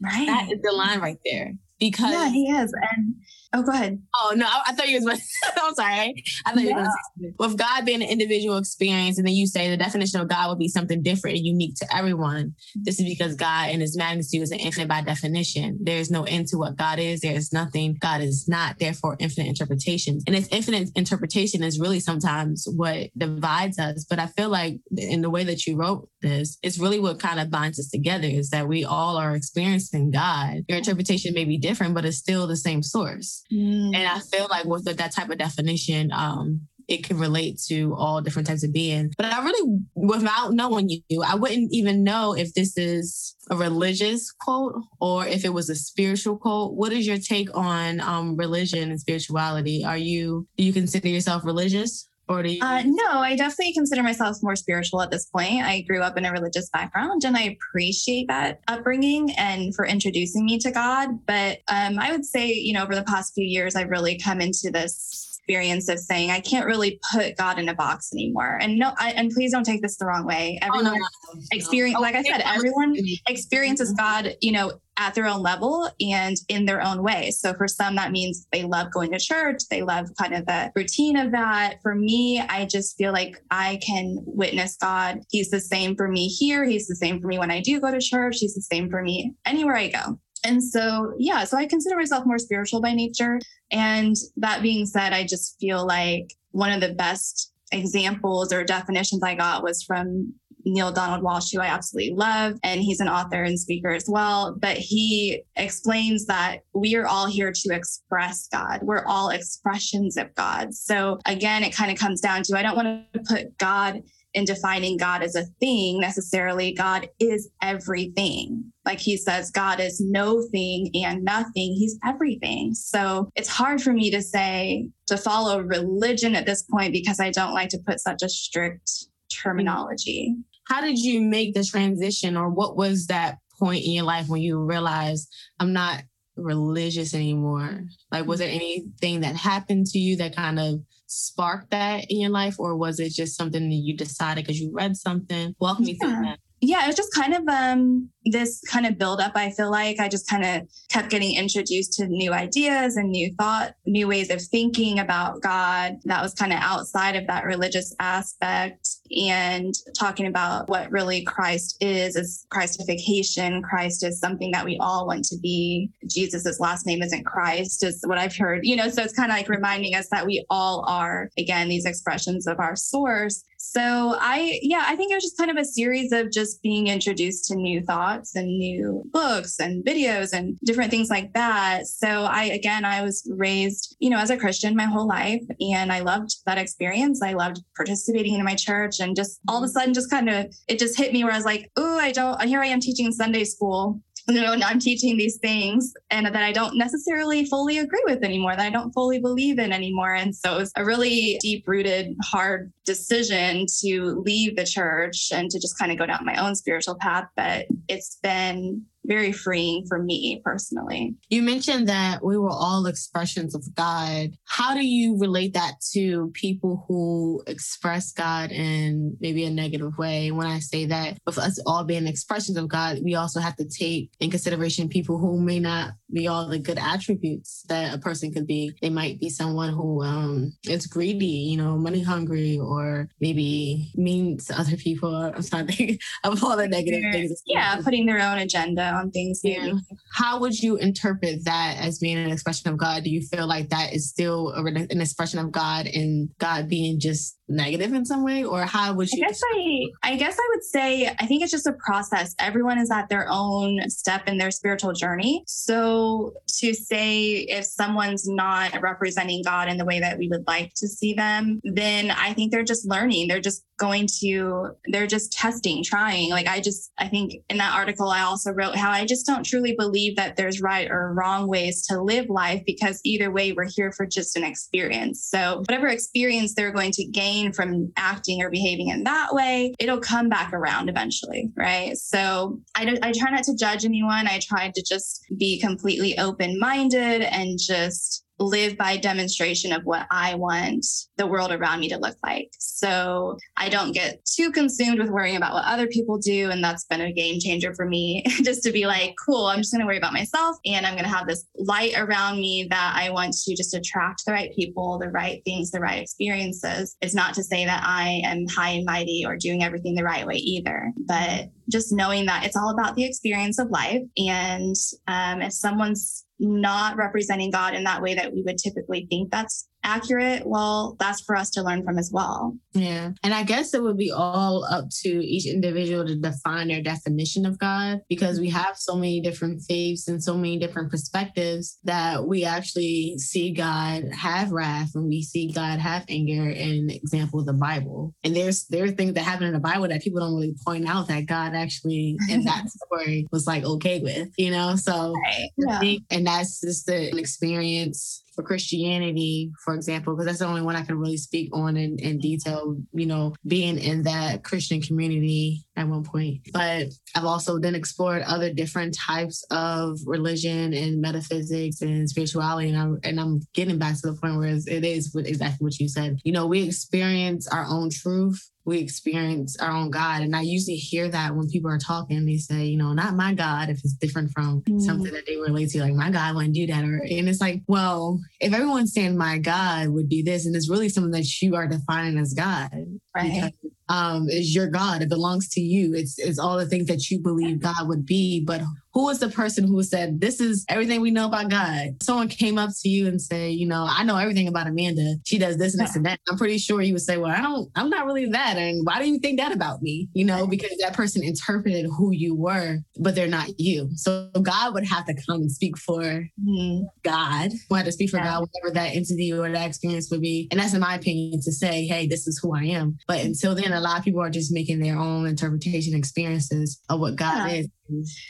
right. 0.00 0.26
That 0.26 0.48
is 0.50 0.60
the 0.62 0.72
line 0.72 1.00
right 1.00 1.18
there. 1.24 1.52
Because 1.78 2.12
yeah, 2.12 2.28
he 2.30 2.44
is. 2.50 2.72
And 2.92 3.14
Oh, 3.54 3.62
go 3.62 3.72
ahead. 3.72 4.02
Oh 4.14 4.34
no, 4.36 4.44
I, 4.44 4.62
I 4.68 4.72
thought 4.72 4.88
you 4.88 5.02
was. 5.02 5.22
I'm 5.62 5.74
sorry. 5.74 6.22
I 6.44 6.52
thought 6.52 6.62
you 6.62 6.68
were 6.68 6.82
going 6.82 6.84
to. 6.84 7.32
With 7.38 7.56
God 7.56 7.86
being 7.86 8.02
an 8.02 8.08
individual 8.08 8.58
experience, 8.58 9.16
and 9.16 9.26
then 9.26 9.34
you 9.34 9.46
say 9.46 9.70
the 9.70 9.76
definition 9.76 10.20
of 10.20 10.28
God 10.28 10.50
would 10.50 10.58
be 10.58 10.68
something 10.68 11.02
different 11.02 11.38
and 11.38 11.46
unique 11.46 11.74
to 11.76 11.96
everyone. 11.96 12.54
This 12.74 13.00
is 13.00 13.06
because 13.06 13.36
God 13.36 13.70
and 13.70 13.80
His 13.80 13.96
magnitude 13.96 14.42
is 14.42 14.50
an 14.50 14.58
infinite 14.58 14.88
by 14.88 15.00
definition. 15.00 15.78
There 15.80 15.96
is 15.96 16.10
no 16.10 16.24
end 16.24 16.48
to 16.48 16.58
what 16.58 16.76
God 16.76 16.98
is. 16.98 17.20
There 17.20 17.34
is 17.34 17.50
nothing. 17.50 17.96
God 17.98 18.20
is 18.20 18.48
not. 18.48 18.78
Therefore, 18.78 19.16
infinite 19.18 19.48
interpretations. 19.48 20.24
And 20.26 20.36
its 20.36 20.48
infinite 20.50 20.90
interpretation 20.94 21.62
is 21.62 21.80
really 21.80 22.00
sometimes 22.00 22.66
what 22.76 23.08
divides 23.16 23.78
us. 23.78 24.04
But 24.08 24.18
I 24.18 24.26
feel 24.26 24.50
like 24.50 24.78
in 24.94 25.22
the 25.22 25.30
way 25.30 25.44
that 25.44 25.66
you 25.66 25.76
wrote 25.76 26.06
this, 26.20 26.58
it's 26.62 26.78
really 26.78 27.00
what 27.00 27.18
kind 27.18 27.40
of 27.40 27.50
binds 27.50 27.78
us 27.78 27.88
together. 27.88 28.28
Is 28.28 28.50
that 28.50 28.68
we 28.68 28.84
all 28.84 29.16
are 29.16 29.34
experiencing 29.34 30.10
God. 30.10 30.64
Your 30.68 30.76
interpretation 30.76 31.32
may 31.32 31.46
be 31.46 31.56
different, 31.56 31.94
but 31.94 32.04
it's 32.04 32.18
still 32.18 32.46
the 32.46 32.56
same 32.56 32.82
source. 32.82 33.37
Mm. 33.52 33.94
And 33.94 34.06
I 34.06 34.20
feel 34.20 34.46
like 34.48 34.64
with 34.64 34.84
that 34.84 35.14
type 35.14 35.30
of 35.30 35.38
definition, 35.38 36.10
um, 36.12 36.68
it 36.88 37.04
can 37.04 37.18
relate 37.18 37.60
to 37.68 37.94
all 37.94 38.22
different 38.22 38.48
types 38.48 38.64
of 38.64 38.72
being. 38.72 39.12
But 39.16 39.26
I 39.26 39.44
really, 39.44 39.78
without 39.94 40.54
knowing 40.54 40.88
you, 40.88 41.22
I 41.22 41.34
wouldn't 41.34 41.68
even 41.72 42.02
know 42.02 42.34
if 42.34 42.54
this 42.54 42.76
is 42.78 43.36
a 43.50 43.56
religious 43.56 44.32
quote 44.32 44.74
or 45.00 45.26
if 45.26 45.44
it 45.44 45.52
was 45.52 45.68
a 45.68 45.76
spiritual 45.76 46.38
quote. 46.38 46.74
What 46.74 46.92
is 46.92 47.06
your 47.06 47.18
take 47.18 47.54
on 47.54 48.00
um, 48.00 48.36
religion 48.36 48.90
and 48.90 48.98
spirituality? 48.98 49.84
Are 49.84 49.98
you 49.98 50.48
do 50.56 50.64
you 50.64 50.72
consider 50.72 51.08
yourself 51.08 51.44
religious? 51.44 52.07
Or 52.28 52.42
do 52.42 52.50
you? 52.50 52.62
Uh, 52.62 52.82
no, 52.84 53.20
I 53.20 53.36
definitely 53.36 53.72
consider 53.72 54.02
myself 54.02 54.36
more 54.42 54.56
spiritual 54.56 55.00
at 55.00 55.10
this 55.10 55.26
point. 55.26 55.62
I 55.62 55.80
grew 55.82 56.02
up 56.02 56.16
in 56.18 56.24
a 56.24 56.32
religious 56.32 56.68
background 56.70 57.24
and 57.24 57.36
I 57.36 57.56
appreciate 57.56 58.28
that 58.28 58.60
upbringing 58.68 59.32
and 59.32 59.74
for 59.74 59.86
introducing 59.86 60.44
me 60.44 60.58
to 60.58 60.70
God. 60.70 61.10
But 61.26 61.58
um, 61.68 61.98
I 61.98 62.12
would 62.12 62.24
say, 62.24 62.52
you 62.52 62.74
know, 62.74 62.82
over 62.82 62.94
the 62.94 63.04
past 63.04 63.34
few 63.34 63.44
years, 63.44 63.74
I've 63.76 63.90
really 63.90 64.18
come 64.18 64.40
into 64.40 64.70
this 64.70 65.38
experience 65.48 65.88
of 65.88 65.98
saying 65.98 66.30
I 66.30 66.40
can't 66.40 66.66
really 66.66 67.00
put 67.10 67.36
God 67.38 67.58
in 67.58 67.70
a 67.70 67.74
box 67.74 68.10
anymore. 68.12 68.58
And 68.60 68.78
no, 68.78 68.92
I, 68.98 69.12
and 69.12 69.30
please 69.30 69.52
don't 69.52 69.64
take 69.64 69.80
this 69.80 69.96
the 69.96 70.04
wrong 70.04 70.26
way. 70.26 70.58
Oh, 70.62 70.66
Everyone 70.66 70.84
no, 70.84 70.90
no, 70.92 70.98
no. 71.34 71.40
experience, 71.52 71.96
Oh, 71.96 72.02
like 72.02 72.14
I 72.14 72.22
said, 72.22 72.42
everyone 72.44 72.94
experiences 73.26 73.92
God, 73.92 74.34
you 74.42 74.52
know, 74.52 74.72
at 74.98 75.14
their 75.14 75.26
own 75.26 75.40
level 75.40 75.88
and 76.00 76.36
in 76.48 76.66
their 76.66 76.82
own 76.82 77.02
way. 77.02 77.30
So 77.30 77.54
for 77.54 77.68
some, 77.68 77.94
that 77.96 78.10
means 78.10 78.46
they 78.52 78.64
love 78.64 78.92
going 78.92 79.12
to 79.12 79.18
church. 79.18 79.62
They 79.70 79.82
love 79.82 80.08
kind 80.20 80.34
of 80.34 80.44
the 80.46 80.72
routine 80.74 81.16
of 81.16 81.30
that. 81.32 81.76
For 81.82 81.94
me, 81.94 82.40
I 82.40 82.66
just 82.66 82.96
feel 82.98 83.12
like 83.12 83.42
I 83.50 83.78
can 83.86 84.18
witness 84.26 84.76
God. 84.76 85.20
He's 85.30 85.50
the 85.50 85.60
same 85.60 85.94
for 85.96 86.08
me 86.08 86.26
here. 86.26 86.64
He's 86.64 86.88
the 86.88 86.96
same 86.96 87.20
for 87.20 87.28
me 87.28 87.38
when 87.38 87.50
I 87.50 87.60
do 87.60 87.80
go 87.80 87.90
to 87.90 88.00
church. 88.00 88.38
He's 88.38 88.54
the 88.54 88.62
same 88.62 88.90
for 88.90 89.02
me 89.02 89.34
anywhere 89.46 89.76
I 89.76 89.88
go. 89.88 90.18
And 90.44 90.62
so, 90.62 91.14
yeah, 91.18 91.44
so 91.44 91.56
I 91.56 91.66
consider 91.66 91.96
myself 91.96 92.26
more 92.26 92.38
spiritual 92.38 92.80
by 92.80 92.92
nature. 92.92 93.40
And 93.70 94.16
that 94.36 94.62
being 94.62 94.86
said, 94.86 95.12
I 95.12 95.24
just 95.24 95.56
feel 95.60 95.86
like 95.86 96.32
one 96.52 96.72
of 96.72 96.80
the 96.80 96.94
best 96.94 97.52
examples 97.72 98.52
or 98.52 98.64
definitions 98.64 99.22
I 99.22 99.34
got 99.34 99.62
was 99.62 99.82
from 99.82 100.32
Neale 100.64 100.92
Donald 100.92 101.22
Walsch, 101.22 101.52
who 101.52 101.60
I 101.60 101.66
absolutely 101.66 102.14
love. 102.14 102.58
And 102.62 102.80
he's 102.80 103.00
an 103.00 103.08
author 103.08 103.42
and 103.42 103.58
speaker 103.58 103.90
as 103.90 104.06
well. 104.08 104.56
But 104.58 104.76
he 104.76 105.42
explains 105.56 106.26
that 106.26 106.60
we 106.74 106.96
are 106.96 107.06
all 107.06 107.26
here 107.26 107.52
to 107.52 107.74
express 107.74 108.48
God. 108.52 108.80
We're 108.82 109.04
all 109.06 109.30
expressions 109.30 110.16
of 110.16 110.34
God. 110.34 110.74
So 110.74 111.18
again, 111.26 111.62
it 111.62 111.74
kind 111.74 111.90
of 111.90 111.98
comes 111.98 112.20
down 112.20 112.42
to 112.44 112.58
I 112.58 112.62
don't 112.62 112.76
want 112.76 113.12
to 113.12 113.20
put 113.20 113.56
God 113.58 114.02
in 114.34 114.44
defining 114.44 114.96
God 114.96 115.22
as 115.22 115.34
a 115.34 115.44
thing 115.58 116.00
necessarily. 116.00 116.72
God 116.72 117.08
is 117.18 117.50
everything. 117.62 118.72
Like 118.84 119.00
he 119.00 119.16
says, 119.16 119.50
God 119.50 119.80
is 119.80 120.00
no 120.00 120.42
thing 120.52 120.90
and 120.94 121.24
nothing. 121.24 121.74
He's 121.74 121.98
everything. 122.04 122.74
So 122.74 123.30
it's 123.36 123.48
hard 123.48 123.82
for 123.82 123.92
me 123.92 124.10
to 124.10 124.22
say 124.22 124.88
to 125.06 125.16
follow 125.16 125.60
religion 125.60 126.34
at 126.34 126.46
this 126.46 126.62
point 126.62 126.92
because 126.92 127.20
I 127.20 127.30
don't 127.30 127.54
like 127.54 127.70
to 127.70 127.78
put 127.78 128.00
such 128.00 128.22
a 128.22 128.28
strict 128.28 128.90
terminology. 129.30 130.36
How 130.68 130.82
did 130.82 130.98
you 130.98 131.20
make 131.22 131.54
the 131.54 131.64
transition, 131.64 132.36
or 132.36 132.50
what 132.50 132.76
was 132.76 133.06
that 133.06 133.38
point 133.58 133.84
in 133.84 133.92
your 133.92 134.04
life 134.04 134.28
when 134.28 134.42
you 134.42 134.62
realized 134.62 135.32
I'm 135.58 135.72
not 135.72 136.02
religious 136.36 137.14
anymore? 137.14 137.84
Like, 138.12 138.26
was 138.26 138.38
there 138.38 138.50
anything 138.50 139.20
that 139.20 139.34
happened 139.34 139.86
to 139.86 139.98
you 139.98 140.16
that 140.16 140.36
kind 140.36 140.60
of 140.60 140.80
sparked 141.06 141.70
that 141.70 142.10
in 142.10 142.20
your 142.20 142.30
life, 142.30 142.56
or 142.58 142.76
was 142.76 143.00
it 143.00 143.12
just 143.12 143.36
something 143.36 143.68
that 143.68 143.74
you 143.74 143.96
decided 143.96 144.44
because 144.44 144.60
you 144.60 144.70
read 144.72 144.96
something? 144.96 145.54
Walk 145.58 145.80
me 145.80 145.94
through 145.94 146.10
that. 146.10 146.38
Yeah, 146.60 146.84
it 146.84 146.86
was 146.88 146.96
just 146.96 147.14
kind 147.14 147.34
of 147.34 147.46
um 147.48 148.08
this 148.24 148.60
kind 148.68 148.86
of 148.86 148.98
build 148.98 149.20
up. 149.20 149.32
I 149.34 149.50
feel 149.50 149.70
like 149.70 150.00
I 150.00 150.08
just 150.08 150.28
kind 150.28 150.44
of 150.44 150.68
kept 150.90 151.10
getting 151.10 151.36
introduced 151.36 151.94
to 151.94 152.06
new 152.06 152.32
ideas 152.32 152.96
and 152.96 153.10
new 153.10 153.32
thought, 153.38 153.74
new 153.86 154.08
ways 154.08 154.30
of 154.30 154.42
thinking 154.42 154.98
about 154.98 155.40
God. 155.40 155.96
That 156.04 156.22
was 156.22 156.34
kind 156.34 156.52
of 156.52 156.58
outside 156.60 157.16
of 157.16 157.26
that 157.26 157.44
religious 157.44 157.94
aspect 158.00 158.88
and 159.16 159.72
talking 159.98 160.26
about 160.26 160.68
what 160.68 160.90
really 160.90 161.22
Christ 161.22 161.76
is, 161.80 162.16
is 162.16 162.46
Christification. 162.50 163.62
Christ 163.62 164.04
is 164.04 164.20
something 164.20 164.50
that 164.50 164.64
we 164.64 164.78
all 164.80 165.06
want 165.06 165.24
to 165.26 165.38
be. 165.38 165.90
Jesus's 166.06 166.60
last 166.60 166.86
name 166.86 167.02
isn't 167.02 167.24
Christ, 167.24 167.84
is 167.84 168.02
what 168.06 168.18
I've 168.18 168.36
heard. 168.36 168.60
You 168.64 168.76
know, 168.76 168.88
so 168.88 169.02
it's 169.02 169.14
kind 169.14 169.30
of 169.30 169.36
like 169.36 169.48
reminding 169.48 169.94
us 169.94 170.08
that 170.10 170.26
we 170.26 170.44
all 170.50 170.84
are 170.86 171.30
again 171.38 171.68
these 171.68 171.86
expressions 171.86 172.46
of 172.46 172.58
our 172.58 172.76
source. 172.76 173.42
So 173.70 174.16
I, 174.18 174.60
yeah, 174.62 174.84
I 174.86 174.96
think 174.96 175.12
it 175.12 175.14
was 175.14 175.24
just 175.24 175.36
kind 175.36 175.50
of 175.50 175.58
a 175.58 175.64
series 175.64 176.10
of 176.10 176.32
just 176.32 176.62
being 176.62 176.86
introduced 176.86 177.44
to 177.46 177.54
new 177.54 177.82
thoughts 177.82 178.34
and 178.34 178.46
new 178.46 179.04
books 179.12 179.60
and 179.60 179.84
videos 179.84 180.32
and 180.32 180.58
different 180.64 180.90
things 180.90 181.10
like 181.10 181.34
that. 181.34 181.86
So 181.86 182.24
I, 182.24 182.44
again, 182.44 182.86
I 182.86 183.02
was 183.02 183.30
raised, 183.36 183.94
you 183.98 184.08
know, 184.08 184.16
as 184.16 184.30
a 184.30 184.38
Christian 184.38 184.74
my 184.74 184.84
whole 184.84 185.06
life 185.06 185.42
and 185.60 185.92
I 185.92 186.00
loved 186.00 186.36
that 186.46 186.56
experience. 186.56 187.20
I 187.22 187.34
loved 187.34 187.60
participating 187.76 188.34
in 188.34 188.44
my 188.44 188.54
church 188.54 189.00
and 189.00 189.14
just 189.14 189.38
all 189.48 189.58
of 189.58 189.64
a 189.64 189.66
mm-hmm. 189.66 189.72
sudden 189.72 189.94
just 189.94 190.10
kind 190.10 190.30
of, 190.30 190.46
it 190.66 190.78
just 190.78 190.96
hit 190.96 191.12
me 191.12 191.22
where 191.22 191.34
I 191.34 191.36
was 191.36 191.44
like, 191.44 191.70
oh, 191.76 191.98
I 191.98 192.10
don't, 192.10 192.42
here 192.44 192.62
I 192.62 192.68
am 192.68 192.80
teaching 192.80 193.12
Sunday 193.12 193.44
school 193.44 194.00
you 194.34 194.42
know, 194.42 194.54
I'm 194.64 194.78
teaching 194.78 195.16
these 195.16 195.38
things 195.38 195.94
and 196.10 196.26
that 196.26 196.36
I 196.36 196.52
don't 196.52 196.76
necessarily 196.76 197.46
fully 197.46 197.78
agree 197.78 198.02
with 198.04 198.22
anymore, 198.22 198.54
that 198.56 198.66
I 198.66 198.70
don't 198.70 198.92
fully 198.92 199.18
believe 199.18 199.58
in 199.58 199.72
anymore. 199.72 200.14
And 200.14 200.34
so 200.36 200.54
it 200.54 200.58
was 200.58 200.72
a 200.76 200.84
really 200.84 201.38
deep 201.40 201.66
rooted, 201.66 202.14
hard 202.22 202.70
decision 202.84 203.64
to 203.80 204.22
leave 204.26 204.56
the 204.56 204.64
church 204.64 205.30
and 205.32 205.50
to 205.50 205.58
just 205.58 205.78
kind 205.78 205.90
of 205.90 205.98
go 205.98 206.04
down 206.04 206.26
my 206.26 206.36
own 206.36 206.54
spiritual 206.54 206.96
path. 206.96 207.24
But 207.36 207.66
it's 207.88 208.18
been 208.22 208.84
very 209.08 209.32
freeing 209.32 209.84
for 209.88 210.00
me 210.02 210.40
personally. 210.44 211.14
You 211.30 211.42
mentioned 211.42 211.88
that 211.88 212.22
we 212.22 212.36
were 212.36 212.50
all 212.50 212.86
expressions 212.86 213.54
of 213.54 213.64
God. 213.74 214.36
How 214.44 214.74
do 214.74 214.86
you 214.86 215.18
relate 215.18 215.54
that 215.54 215.74
to 215.94 216.30
people 216.34 216.84
who 216.86 217.42
express 217.46 218.12
God 218.12 218.52
in 218.52 219.16
maybe 219.18 219.44
a 219.44 219.50
negative 219.50 219.96
way? 219.98 220.30
When 220.30 220.46
I 220.46 220.58
say 220.58 220.84
that, 220.86 221.18
with 221.26 221.38
us 221.38 221.58
all 221.66 221.84
being 221.84 222.06
expressions 222.06 222.58
of 222.58 222.68
God, 222.68 222.98
we 223.02 223.14
also 223.14 223.40
have 223.40 223.56
to 223.56 223.68
take 223.68 224.10
in 224.20 224.30
consideration 224.30 224.88
people 224.88 225.18
who 225.18 225.40
may 225.40 225.58
not 225.58 225.92
be 226.12 226.28
all 226.28 226.48
the 226.48 226.58
good 226.58 226.78
attributes 226.78 227.64
that 227.68 227.94
a 227.94 227.98
person 227.98 228.32
could 228.32 228.46
be. 228.46 228.72
They 228.80 228.90
might 228.90 229.20
be 229.20 229.28
someone 229.28 229.72
who 229.72 230.02
um, 230.02 230.52
is 230.68 230.86
greedy, 230.86 231.26
you 231.26 231.56
know, 231.56 231.76
money 231.76 232.02
hungry, 232.02 232.58
or 232.58 233.08
maybe 233.20 233.90
mean 233.94 234.38
to 234.38 234.58
other 234.58 234.76
people. 234.76 235.14
I'm 235.36 235.42
trying 235.42 235.66
to 235.66 235.72
think 235.72 236.00
of 236.24 236.42
all 236.42 236.56
the 236.56 236.68
negative 236.68 237.12
things. 237.12 237.42
Yeah, 237.46 237.80
putting 237.82 238.06
their 238.06 238.20
own 238.20 238.38
agenda 238.38 238.82
on 238.82 239.10
things. 239.10 239.40
Yeah. 239.42 239.72
How 240.12 240.40
would 240.40 240.58
you 240.60 240.76
interpret 240.76 241.44
that 241.44 241.76
as 241.80 241.98
being 241.98 242.18
an 242.18 242.30
expression 242.30 242.70
of 242.70 242.78
God? 242.78 243.04
Do 243.04 243.10
you 243.10 243.22
feel 243.22 243.46
like 243.46 243.68
that 243.70 243.92
is 243.92 244.08
still 244.08 244.52
a, 244.52 244.64
an 244.64 245.00
expression 245.00 245.38
of 245.38 245.52
God 245.52 245.86
and 245.86 246.30
God 246.38 246.68
being 246.68 246.98
just 246.98 247.37
negative 247.48 247.92
in 247.92 248.04
some 248.04 248.24
way? 248.24 248.44
Or 248.44 248.62
how 248.62 248.92
would 248.92 249.08
I 249.12 249.16
you? 249.16 249.26
guess 249.26 249.40
I, 249.54 249.86
I 250.02 250.16
guess 250.16 250.36
I 250.38 250.48
would 250.54 250.64
say 250.64 251.08
I 251.18 251.26
think 251.26 251.42
it's 251.42 251.52
just 251.52 251.66
a 251.66 251.72
process. 251.84 252.34
Everyone 252.38 252.78
is 252.78 252.90
at 252.90 253.08
their 253.08 253.26
own 253.28 253.88
step 253.88 254.28
in 254.28 254.38
their 254.38 254.50
spiritual 254.50 254.92
journey. 254.92 255.42
So 255.46 256.34
to 256.58 256.74
say 256.74 257.46
if 257.48 257.64
someone's 257.64 258.28
not 258.28 258.80
representing 258.80 259.42
God 259.42 259.68
in 259.68 259.78
the 259.78 259.84
way 259.84 260.00
that 260.00 260.18
we 260.18 260.28
would 260.28 260.46
like 260.46 260.74
to 260.74 260.88
see 260.88 261.14
them, 261.14 261.60
then 261.64 262.10
I 262.10 262.34
think 262.34 262.52
they're 262.52 262.64
just 262.64 262.88
learning. 262.88 263.28
They're 263.28 263.40
just 263.40 263.64
going 263.78 264.08
to 264.20 264.70
they're 264.86 265.06
just 265.06 265.32
testing, 265.32 265.82
trying. 265.82 266.30
Like 266.30 266.48
I 266.48 266.60
just 266.60 266.92
I 266.98 267.08
think 267.08 267.34
in 267.48 267.58
that 267.58 267.74
article 267.74 268.08
I 268.08 268.22
also 268.22 268.52
wrote 268.52 268.76
how 268.76 268.90
I 268.90 269.06
just 269.06 269.26
don't 269.26 269.44
truly 269.44 269.74
believe 269.78 270.16
that 270.16 270.36
there's 270.36 270.60
right 270.60 270.90
or 270.90 271.14
wrong 271.14 271.48
ways 271.48 271.86
to 271.86 272.02
live 272.02 272.28
life 272.28 272.62
because 272.66 273.00
either 273.04 273.30
way 273.30 273.52
we're 273.52 273.68
here 273.68 273.92
for 273.92 274.04
just 274.06 274.36
an 274.36 274.44
experience. 274.44 275.24
So 275.24 275.58
whatever 275.60 275.88
experience 275.88 276.54
they're 276.54 276.72
going 276.72 276.92
to 276.92 277.04
gain 277.04 277.37
from 277.52 277.92
acting 277.96 278.42
or 278.42 278.50
behaving 278.50 278.88
in 278.88 279.04
that 279.04 279.32
way, 279.32 279.74
it'll 279.78 280.00
come 280.00 280.28
back 280.28 280.52
around 280.52 280.88
eventually, 280.88 281.50
right? 281.56 281.96
So 281.96 282.60
I, 282.76 282.98
I 283.02 283.12
try 283.12 283.30
not 283.30 283.44
to 283.44 283.56
judge 283.56 283.84
anyone. 283.84 284.26
I 284.26 284.40
try 284.42 284.70
to 284.74 284.82
just 284.82 285.24
be 285.36 285.60
completely 285.60 286.18
open 286.18 286.58
minded 286.58 287.22
and 287.22 287.58
just 287.58 288.24
live 288.38 288.76
by 288.76 288.96
demonstration 288.96 289.72
of 289.72 289.84
what 289.84 290.06
I 290.10 290.34
want 290.34 290.86
the 291.16 291.26
world 291.26 291.50
around 291.50 291.80
me 291.80 291.88
to 291.88 291.98
look 291.98 292.16
like. 292.24 292.50
So 292.58 293.36
I 293.56 293.68
don't 293.68 293.92
get 293.92 294.24
too 294.24 294.52
consumed 294.52 295.00
with 295.00 295.10
worrying 295.10 295.36
about 295.36 295.54
what 295.54 295.64
other 295.64 295.86
people 295.86 296.18
do. 296.18 296.50
And 296.50 296.62
that's 296.62 296.84
been 296.84 297.00
a 297.00 297.12
game 297.12 297.40
changer 297.40 297.74
for 297.74 297.86
me, 297.86 298.24
just 298.44 298.62
to 298.64 298.72
be 298.72 298.86
like, 298.86 299.14
cool, 299.24 299.46
I'm 299.46 299.58
just 299.58 299.72
going 299.72 299.80
to 299.80 299.86
worry 299.86 299.98
about 299.98 300.12
myself 300.12 300.56
and 300.64 300.86
I'm 300.86 300.94
going 300.94 301.04
to 301.04 301.10
have 301.10 301.26
this 301.26 301.46
light 301.56 301.94
around 301.96 302.36
me 302.36 302.66
that 302.70 302.94
I 302.96 303.10
want 303.10 303.34
to 303.34 303.56
just 303.56 303.74
attract 303.74 304.24
the 304.24 304.32
right 304.32 304.54
people, 304.54 304.98
the 304.98 305.10
right 305.10 305.42
things, 305.44 305.70
the 305.70 305.80
right 305.80 306.00
experiences. 306.00 306.96
It's 307.00 307.14
not 307.14 307.34
to 307.34 307.42
say 307.42 307.64
that 307.64 307.82
I 307.84 308.22
am 308.24 308.46
high 308.46 308.70
and 308.70 308.84
mighty 308.84 309.24
or 309.26 309.36
doing 309.36 309.64
everything 309.64 309.94
the 309.94 310.04
right 310.04 310.26
way 310.26 310.36
either, 310.36 310.92
but 311.06 311.48
just 311.70 311.92
knowing 311.92 312.26
that 312.26 312.44
it's 312.44 312.56
all 312.56 312.70
about 312.70 312.94
the 312.94 313.04
experience 313.04 313.58
of 313.58 313.70
life. 313.70 314.02
And 314.16 314.74
um, 315.06 315.42
if 315.42 315.52
someone's 315.52 316.24
not 316.38 316.96
representing 316.96 317.50
God 317.50 317.74
in 317.74 317.84
that 317.84 318.02
way 318.02 318.14
that 318.14 318.32
we 318.32 318.42
would 318.42 318.58
typically 318.58 319.06
think 319.10 319.30
that's 319.30 319.67
accurate, 319.84 320.46
well, 320.46 320.96
that's 320.98 321.20
for 321.20 321.36
us 321.36 321.50
to 321.50 321.62
learn 321.62 321.84
from 321.84 321.98
as 321.98 322.10
well. 322.12 322.56
Yeah. 322.74 323.12
And 323.22 323.34
I 323.34 323.42
guess 323.42 323.74
it 323.74 323.82
would 323.82 323.96
be 323.96 324.10
all 324.10 324.64
up 324.64 324.86
to 325.02 325.08
each 325.08 325.46
individual 325.46 326.06
to 326.06 326.16
define 326.16 326.68
their 326.68 326.82
definition 326.82 327.46
of 327.46 327.58
God 327.58 328.00
because 328.08 328.38
we 328.38 328.50
have 328.50 328.76
so 328.76 328.96
many 328.96 329.20
different 329.20 329.62
faiths 329.62 330.08
and 330.08 330.22
so 330.22 330.36
many 330.36 330.58
different 330.58 330.90
perspectives 330.90 331.78
that 331.84 332.26
we 332.26 332.44
actually 332.44 333.18
see 333.18 333.52
God 333.52 334.04
have 334.12 334.52
wrath 334.52 334.90
and 334.94 335.08
we 335.08 335.22
see 335.22 335.52
God 335.52 335.78
have 335.78 336.04
anger 336.08 336.48
in 336.50 336.90
example 336.90 337.40
of 337.40 337.46
the 337.46 337.52
Bible. 337.52 338.14
And 338.24 338.34
there's 338.34 338.66
there 338.66 338.84
are 338.84 338.90
things 338.90 339.14
that 339.14 339.22
happen 339.22 339.46
in 339.46 339.52
the 339.52 339.58
Bible 339.58 339.88
that 339.88 340.02
people 340.02 340.20
don't 340.20 340.34
really 340.34 340.54
point 340.64 340.88
out 340.88 341.08
that 341.08 341.26
God 341.26 341.54
actually 341.54 342.16
in 342.28 342.44
that 342.44 342.64
story 342.68 343.26
was 343.32 343.46
like 343.46 343.64
okay 343.64 344.00
with, 344.00 344.28
you 344.36 344.50
know? 344.50 344.76
So 344.76 345.14
right. 345.24 345.50
yeah. 345.56 345.98
and 346.10 346.26
that's 346.26 346.60
just 346.60 346.88
an 346.88 347.18
experience 347.18 348.24
for 348.38 348.44
Christianity, 348.44 349.50
for 349.64 349.74
example, 349.74 350.14
because 350.14 350.26
that's 350.26 350.38
the 350.38 350.46
only 350.46 350.62
one 350.62 350.76
I 350.76 350.82
can 350.82 350.96
really 350.96 351.16
speak 351.16 351.50
on 351.52 351.76
in, 351.76 351.98
in 351.98 352.20
detail, 352.20 352.76
you 352.92 353.06
know, 353.06 353.34
being 353.48 353.78
in 353.78 354.04
that 354.04 354.44
Christian 354.44 354.80
community 354.80 355.64
at 355.74 355.88
one 355.88 356.04
point. 356.04 356.42
But 356.52 356.86
I've 357.16 357.24
also 357.24 357.58
then 357.58 357.74
explored 357.74 358.22
other 358.22 358.52
different 358.52 358.96
types 358.96 359.44
of 359.50 359.98
religion 360.06 360.72
and 360.72 361.00
metaphysics 361.00 361.80
and 361.82 362.08
spirituality. 362.08 362.68
And 362.68 362.78
I'm, 362.78 363.00
and 363.02 363.18
I'm 363.18 363.40
getting 363.54 363.76
back 363.76 364.00
to 364.02 364.12
the 364.12 364.14
point 364.14 364.36
where 364.36 364.46
it 364.54 364.84
is 364.84 365.12
exactly 365.16 365.64
what 365.64 365.80
you 365.80 365.88
said. 365.88 366.20
You 366.22 366.30
know, 366.30 366.46
we 366.46 366.62
experience 366.62 367.48
our 367.48 367.66
own 367.68 367.90
truth 367.90 368.48
we 368.68 368.78
experience 368.78 369.56
our 369.56 369.70
own 369.70 369.90
God. 369.90 370.20
And 370.20 370.36
I 370.36 370.42
usually 370.42 370.76
hear 370.76 371.08
that 371.08 371.34
when 371.34 371.48
people 371.48 371.70
are 371.70 371.78
talking, 371.78 372.26
they 372.26 372.36
say, 372.36 372.66
you 372.66 372.76
know, 372.76 372.92
not 372.92 373.16
my 373.16 373.32
God, 373.32 373.70
if 373.70 373.78
it's 373.78 373.94
different 373.94 374.30
from 374.32 374.60
mm. 374.62 374.80
something 374.80 375.12
that 375.12 375.24
they 375.26 375.36
relate 375.36 375.70
to, 375.70 375.80
like 375.80 375.94
my 375.94 376.10
God 376.10 376.36
wouldn't 376.36 376.54
do 376.54 376.66
that. 376.66 376.84
Or 376.84 376.98
and 376.98 377.28
it's 377.28 377.40
like, 377.40 377.62
well, 377.66 378.20
if 378.40 378.52
everyone's 378.52 378.92
saying 378.92 379.16
my 379.16 379.38
God 379.38 379.88
would 379.88 380.08
be 380.08 380.22
this, 380.22 380.44
and 380.44 380.54
it's 380.54 380.68
really 380.68 380.90
something 380.90 381.12
that 381.12 381.40
you 381.40 381.56
are 381.56 381.66
defining 381.66 382.18
as 382.18 382.34
God. 382.34 382.70
Right. 383.16 383.52
Because 383.62 383.72
um, 383.88 384.28
is 384.28 384.54
your 384.54 384.68
God. 384.68 385.02
It 385.02 385.08
belongs 385.08 385.48
to 385.50 385.60
you. 385.60 385.94
It's 385.94 386.18
it's 386.18 386.38
all 386.38 386.56
the 386.56 386.66
things 386.66 386.86
that 386.86 387.10
you 387.10 387.20
believe 387.20 387.60
God 387.60 387.88
would 387.88 388.06
be. 388.06 388.44
But 388.44 388.62
who 388.98 389.08
is 389.10 389.20
the 389.20 389.28
person 389.28 389.64
who 389.64 389.80
said, 389.84 390.20
This 390.20 390.40
is 390.40 390.64
everything 390.68 391.00
we 391.00 391.12
know 391.12 391.26
about 391.26 391.50
God? 391.50 392.02
Someone 392.02 392.26
came 392.26 392.58
up 392.58 392.70
to 392.80 392.88
you 392.88 393.06
and 393.06 393.22
say, 393.22 393.48
you 393.50 393.64
know, 393.66 393.86
I 393.88 394.02
know 394.02 394.16
everything 394.16 394.48
about 394.48 394.66
Amanda. 394.66 395.14
She 395.24 395.38
does 395.38 395.56
this 395.56 395.74
and 395.74 395.86
this 395.86 395.94
and 395.94 396.04
that. 396.04 396.18
I'm 396.28 396.36
pretty 396.36 396.58
sure 396.58 396.82
you 396.82 396.94
would 396.94 397.02
say, 397.02 397.16
Well, 397.16 397.30
I 397.30 397.40
don't, 397.40 397.70
I'm 397.76 397.90
not 397.90 398.06
really 398.06 398.26
that. 398.26 398.56
And 398.56 398.84
why 398.84 399.00
do 399.00 399.08
you 399.08 399.20
think 399.20 399.38
that 399.38 399.52
about 399.52 399.82
me? 399.82 400.08
You 400.14 400.24
know, 400.24 400.48
because 400.48 400.76
that 400.80 400.94
person 400.94 401.22
interpreted 401.22 401.86
who 401.86 402.12
you 402.12 402.34
were, 402.34 402.78
but 402.98 403.14
they're 403.14 403.28
not 403.28 403.60
you. 403.60 403.88
So 403.94 404.30
God 404.42 404.74
would 404.74 404.84
have 404.84 405.06
to 405.06 405.14
come 405.14 405.42
and 405.42 405.52
speak 405.52 405.78
for 405.78 406.02
mm-hmm. 406.02 406.84
God. 407.04 407.50
Would 407.70 407.76
have 407.76 407.86
to 407.86 407.92
speak 407.92 408.10
for 408.10 408.16
yeah. 408.16 408.24
God, 408.24 408.48
whatever 408.48 408.74
that 408.74 408.96
entity 408.96 409.32
or 409.32 409.48
that 409.48 409.66
experience 409.66 410.10
would 410.10 410.22
be. 410.22 410.48
And 410.50 410.58
that's 410.58 410.74
in 410.74 410.80
my 410.80 410.96
opinion 410.96 411.40
to 411.42 411.52
say, 411.52 411.86
hey, 411.86 412.08
this 412.08 412.26
is 412.26 412.40
who 412.42 412.52
I 412.56 412.64
am. 412.64 412.98
But 413.06 413.24
until 413.24 413.54
then, 413.54 413.72
a 413.78 413.80
lot 413.80 413.98
of 413.98 414.04
people 414.04 414.20
are 414.20 414.30
just 414.30 414.52
making 414.52 414.80
their 414.80 414.98
own 414.98 415.26
interpretation 415.26 415.94
experiences 415.94 416.80
of 416.88 417.00
what 417.00 417.16
God 417.16 417.50
yeah. 417.50 417.56
is. 417.58 417.68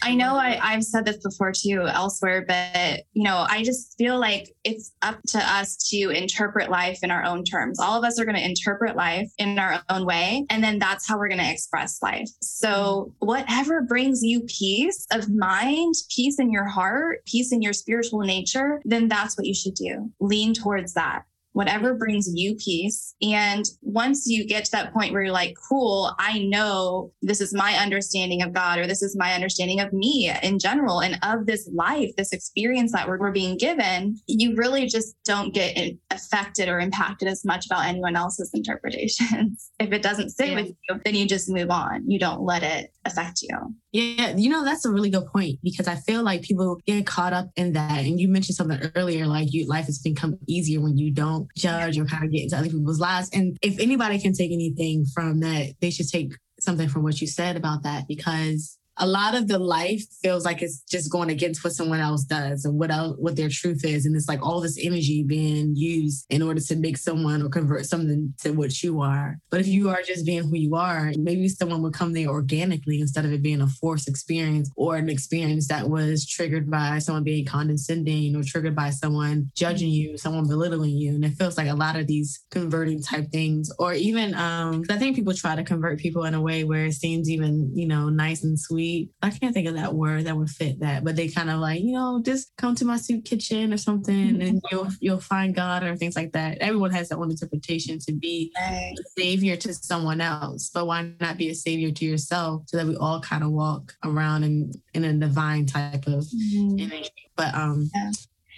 I 0.02 0.14
know 0.14 0.36
I, 0.36 0.58
I've 0.62 0.84
said 0.84 1.04
this 1.04 1.16
before 1.16 1.52
too 1.52 1.86
elsewhere, 1.88 2.44
but 2.46 3.02
you 3.12 3.24
know, 3.24 3.44
I 3.48 3.64
just 3.64 3.96
feel 3.98 4.18
like 4.18 4.54
it's 4.62 4.92
up 5.02 5.18
to 5.28 5.38
us 5.38 5.76
to 5.88 6.10
interpret 6.10 6.70
life 6.70 7.00
in 7.02 7.10
our 7.10 7.24
own 7.24 7.42
terms. 7.42 7.80
All 7.80 7.98
of 7.98 8.04
us 8.04 8.20
are 8.20 8.24
going 8.24 8.36
to 8.36 8.44
interpret 8.44 8.94
life 8.94 9.28
in 9.38 9.58
our 9.58 9.82
own 9.88 10.06
way, 10.06 10.46
and 10.50 10.62
then 10.62 10.78
that's 10.78 11.08
how 11.08 11.18
we're 11.18 11.28
going 11.28 11.40
to 11.40 11.50
express 11.50 12.00
life. 12.02 12.28
So, 12.40 13.12
whatever 13.18 13.82
brings 13.82 14.22
you 14.22 14.42
peace 14.42 15.06
of 15.12 15.28
mind, 15.28 15.94
peace 16.14 16.38
in 16.38 16.52
your 16.52 16.66
heart, 16.66 17.24
peace 17.26 17.52
in 17.52 17.60
your 17.60 17.72
spiritual 17.72 18.20
nature, 18.20 18.80
then 18.84 19.08
that's 19.08 19.36
what 19.36 19.46
you 19.46 19.54
should 19.54 19.74
do. 19.74 20.12
Lean 20.20 20.54
towards 20.54 20.94
that 20.94 21.24
whatever 21.52 21.94
brings 21.94 22.28
you 22.32 22.54
peace. 22.56 23.14
And 23.22 23.64
once 23.82 24.26
you 24.26 24.46
get 24.46 24.64
to 24.66 24.70
that 24.72 24.92
point 24.92 25.12
where 25.12 25.22
you're 25.22 25.32
like, 25.32 25.56
cool, 25.68 26.14
I 26.18 26.40
know 26.40 27.12
this 27.22 27.40
is 27.40 27.54
my 27.54 27.74
understanding 27.74 28.42
of 28.42 28.52
God, 28.52 28.78
or 28.78 28.86
this 28.86 29.02
is 29.02 29.16
my 29.16 29.34
understanding 29.34 29.80
of 29.80 29.92
me 29.92 30.32
in 30.42 30.58
general 30.58 31.00
and 31.00 31.18
of 31.22 31.46
this 31.46 31.68
life, 31.72 32.10
this 32.16 32.32
experience 32.32 32.92
that 32.92 33.08
we're, 33.08 33.18
we're 33.18 33.32
being 33.32 33.56
given, 33.56 34.16
you 34.26 34.54
really 34.56 34.86
just 34.86 35.16
don't 35.24 35.52
get 35.52 35.76
affected 36.10 36.68
or 36.68 36.80
impacted 36.80 37.28
as 37.28 37.44
much 37.44 37.66
about 37.66 37.86
anyone 37.86 38.16
else's 38.16 38.50
interpretations. 38.54 39.70
if 39.80 39.92
it 39.92 40.02
doesn't 40.02 40.30
sit 40.30 40.50
yeah. 40.50 40.54
with 40.54 40.66
you, 40.66 41.00
then 41.04 41.14
you 41.14 41.26
just 41.26 41.48
move 41.48 41.70
on. 41.70 42.08
You 42.08 42.18
don't 42.18 42.42
let 42.42 42.62
it 42.62 42.92
affect 43.04 43.42
you. 43.42 43.74
Yeah, 43.98 44.34
you 44.36 44.48
know, 44.48 44.64
that's 44.64 44.84
a 44.84 44.90
really 44.92 45.10
good 45.10 45.26
point 45.26 45.58
because 45.60 45.88
I 45.88 45.96
feel 45.96 46.22
like 46.22 46.42
people 46.42 46.78
get 46.86 47.04
caught 47.04 47.32
up 47.32 47.48
in 47.56 47.72
that. 47.72 48.04
And 48.04 48.20
you 48.20 48.28
mentioned 48.28 48.54
something 48.54 48.92
earlier, 48.94 49.26
like 49.26 49.52
you 49.52 49.66
life 49.66 49.86
has 49.86 49.98
become 49.98 50.38
easier 50.46 50.80
when 50.80 50.96
you 50.96 51.10
don't 51.10 51.48
judge 51.56 51.98
or 51.98 52.04
kind 52.04 52.24
of 52.24 52.30
get 52.30 52.44
into 52.44 52.56
other 52.56 52.68
people's 52.68 53.00
lives. 53.00 53.28
And 53.32 53.58
if 53.60 53.80
anybody 53.80 54.20
can 54.20 54.34
take 54.34 54.52
anything 54.52 55.04
from 55.12 55.40
that, 55.40 55.72
they 55.80 55.90
should 55.90 56.08
take 56.08 56.32
something 56.60 56.88
from 56.88 57.02
what 57.02 57.20
you 57.20 57.26
said 57.26 57.56
about 57.56 57.82
that 57.82 58.06
because 58.06 58.78
a 58.98 59.06
lot 59.06 59.34
of 59.34 59.48
the 59.48 59.58
life 59.58 60.02
feels 60.22 60.44
like 60.44 60.62
it's 60.62 60.80
just 60.80 61.10
going 61.10 61.30
against 61.30 61.62
what 61.62 61.72
someone 61.72 62.00
else 62.00 62.24
does 62.24 62.64
and 62.64 62.78
what 62.78 62.90
else, 62.90 63.16
what 63.18 63.36
their 63.36 63.48
truth 63.48 63.84
is. 63.84 64.06
And 64.06 64.16
it's 64.16 64.28
like 64.28 64.44
all 64.44 64.60
this 64.60 64.78
energy 64.80 65.22
being 65.22 65.76
used 65.76 66.26
in 66.30 66.42
order 66.42 66.60
to 66.60 66.76
make 66.76 66.96
someone 66.96 67.42
or 67.42 67.48
convert 67.48 67.86
something 67.86 68.34
to 68.42 68.50
what 68.50 68.82
you 68.82 69.00
are. 69.00 69.38
But 69.50 69.60
if 69.60 69.68
you 69.68 69.88
are 69.90 70.02
just 70.02 70.26
being 70.26 70.44
who 70.44 70.56
you 70.56 70.74
are, 70.74 71.12
maybe 71.16 71.48
someone 71.48 71.82
would 71.82 71.94
come 71.94 72.12
there 72.12 72.28
organically 72.28 73.00
instead 73.00 73.24
of 73.24 73.32
it 73.32 73.42
being 73.42 73.60
a 73.60 73.66
forced 73.66 74.08
experience 74.08 74.70
or 74.76 74.96
an 74.96 75.08
experience 75.08 75.68
that 75.68 75.88
was 75.88 76.26
triggered 76.26 76.70
by 76.70 76.98
someone 76.98 77.24
being 77.24 77.44
condescending 77.44 78.34
or 78.34 78.42
triggered 78.42 78.74
by 78.74 78.90
someone 78.90 79.50
judging 79.54 79.90
you, 79.90 80.18
someone 80.18 80.46
belittling 80.46 80.96
you. 80.96 81.14
And 81.14 81.24
it 81.24 81.36
feels 81.38 81.56
like 81.56 81.68
a 81.68 81.74
lot 81.74 81.96
of 81.96 82.06
these 82.06 82.40
converting 82.50 83.02
type 83.02 83.30
things, 83.30 83.70
or 83.78 83.92
even 83.94 84.34
um, 84.34 84.82
I 84.90 84.96
think 84.96 85.14
people 85.16 85.34
try 85.34 85.54
to 85.54 85.62
convert 85.62 85.98
people 85.98 86.24
in 86.24 86.34
a 86.34 86.42
way 86.42 86.64
where 86.64 86.86
it 86.86 86.94
seems 86.94 87.30
even, 87.30 87.70
you 87.74 87.86
know, 87.86 88.08
nice 88.08 88.42
and 88.42 88.58
sweet 88.58 88.87
I 89.22 89.30
can't 89.30 89.54
think 89.54 89.68
of 89.68 89.74
that 89.74 89.94
word 89.94 90.24
that 90.24 90.36
would 90.36 90.50
fit 90.50 90.80
that, 90.80 91.04
but 91.04 91.16
they 91.16 91.28
kind 91.28 91.50
of 91.50 91.60
like, 91.60 91.82
you 91.82 91.92
know, 91.92 92.20
just 92.24 92.52
come 92.56 92.74
to 92.76 92.84
my 92.84 92.96
soup 92.96 93.24
kitchen 93.24 93.72
or 93.72 93.76
something 93.76 94.14
mm-hmm. 94.14 94.40
and 94.40 94.62
you'll 94.70 94.88
you'll 95.00 95.20
find 95.20 95.54
God 95.54 95.82
or 95.82 95.96
things 95.96 96.16
like 96.16 96.32
that. 96.32 96.58
Everyone 96.58 96.90
has 96.90 97.08
their 97.08 97.18
own 97.18 97.30
interpretation 97.30 97.98
to 98.00 98.12
be 98.12 98.52
right. 98.58 98.94
a 98.98 99.20
savior 99.20 99.56
to 99.56 99.74
someone 99.74 100.20
else, 100.20 100.70
but 100.72 100.86
why 100.86 101.12
not 101.20 101.36
be 101.36 101.50
a 101.50 101.54
savior 101.54 101.90
to 101.90 102.04
yourself 102.04 102.62
so 102.66 102.76
that 102.76 102.86
we 102.86 102.96
all 102.96 103.20
kind 103.20 103.42
of 103.42 103.50
walk 103.50 103.94
around 104.04 104.44
in 104.44 104.72
in 104.94 105.04
a 105.04 105.12
divine 105.12 105.66
type 105.66 106.06
of 106.06 106.24
mm-hmm. 106.24 106.78
energy. 106.78 107.10
But 107.36 107.54
um 107.54 107.90
yeah. 107.94 108.10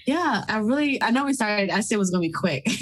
Yeah, 0.07 0.45
I 0.49 0.59
really, 0.59 1.01
I 1.03 1.11
know 1.11 1.27
we 1.27 1.35
started, 1.35 1.71
I 1.71 1.81
said 1.81 1.97
it 1.97 1.99
was 1.99 2.11
going 2.11 2.23
to 2.23 2.29
be 2.29 2.33
quick. 2.33 2.65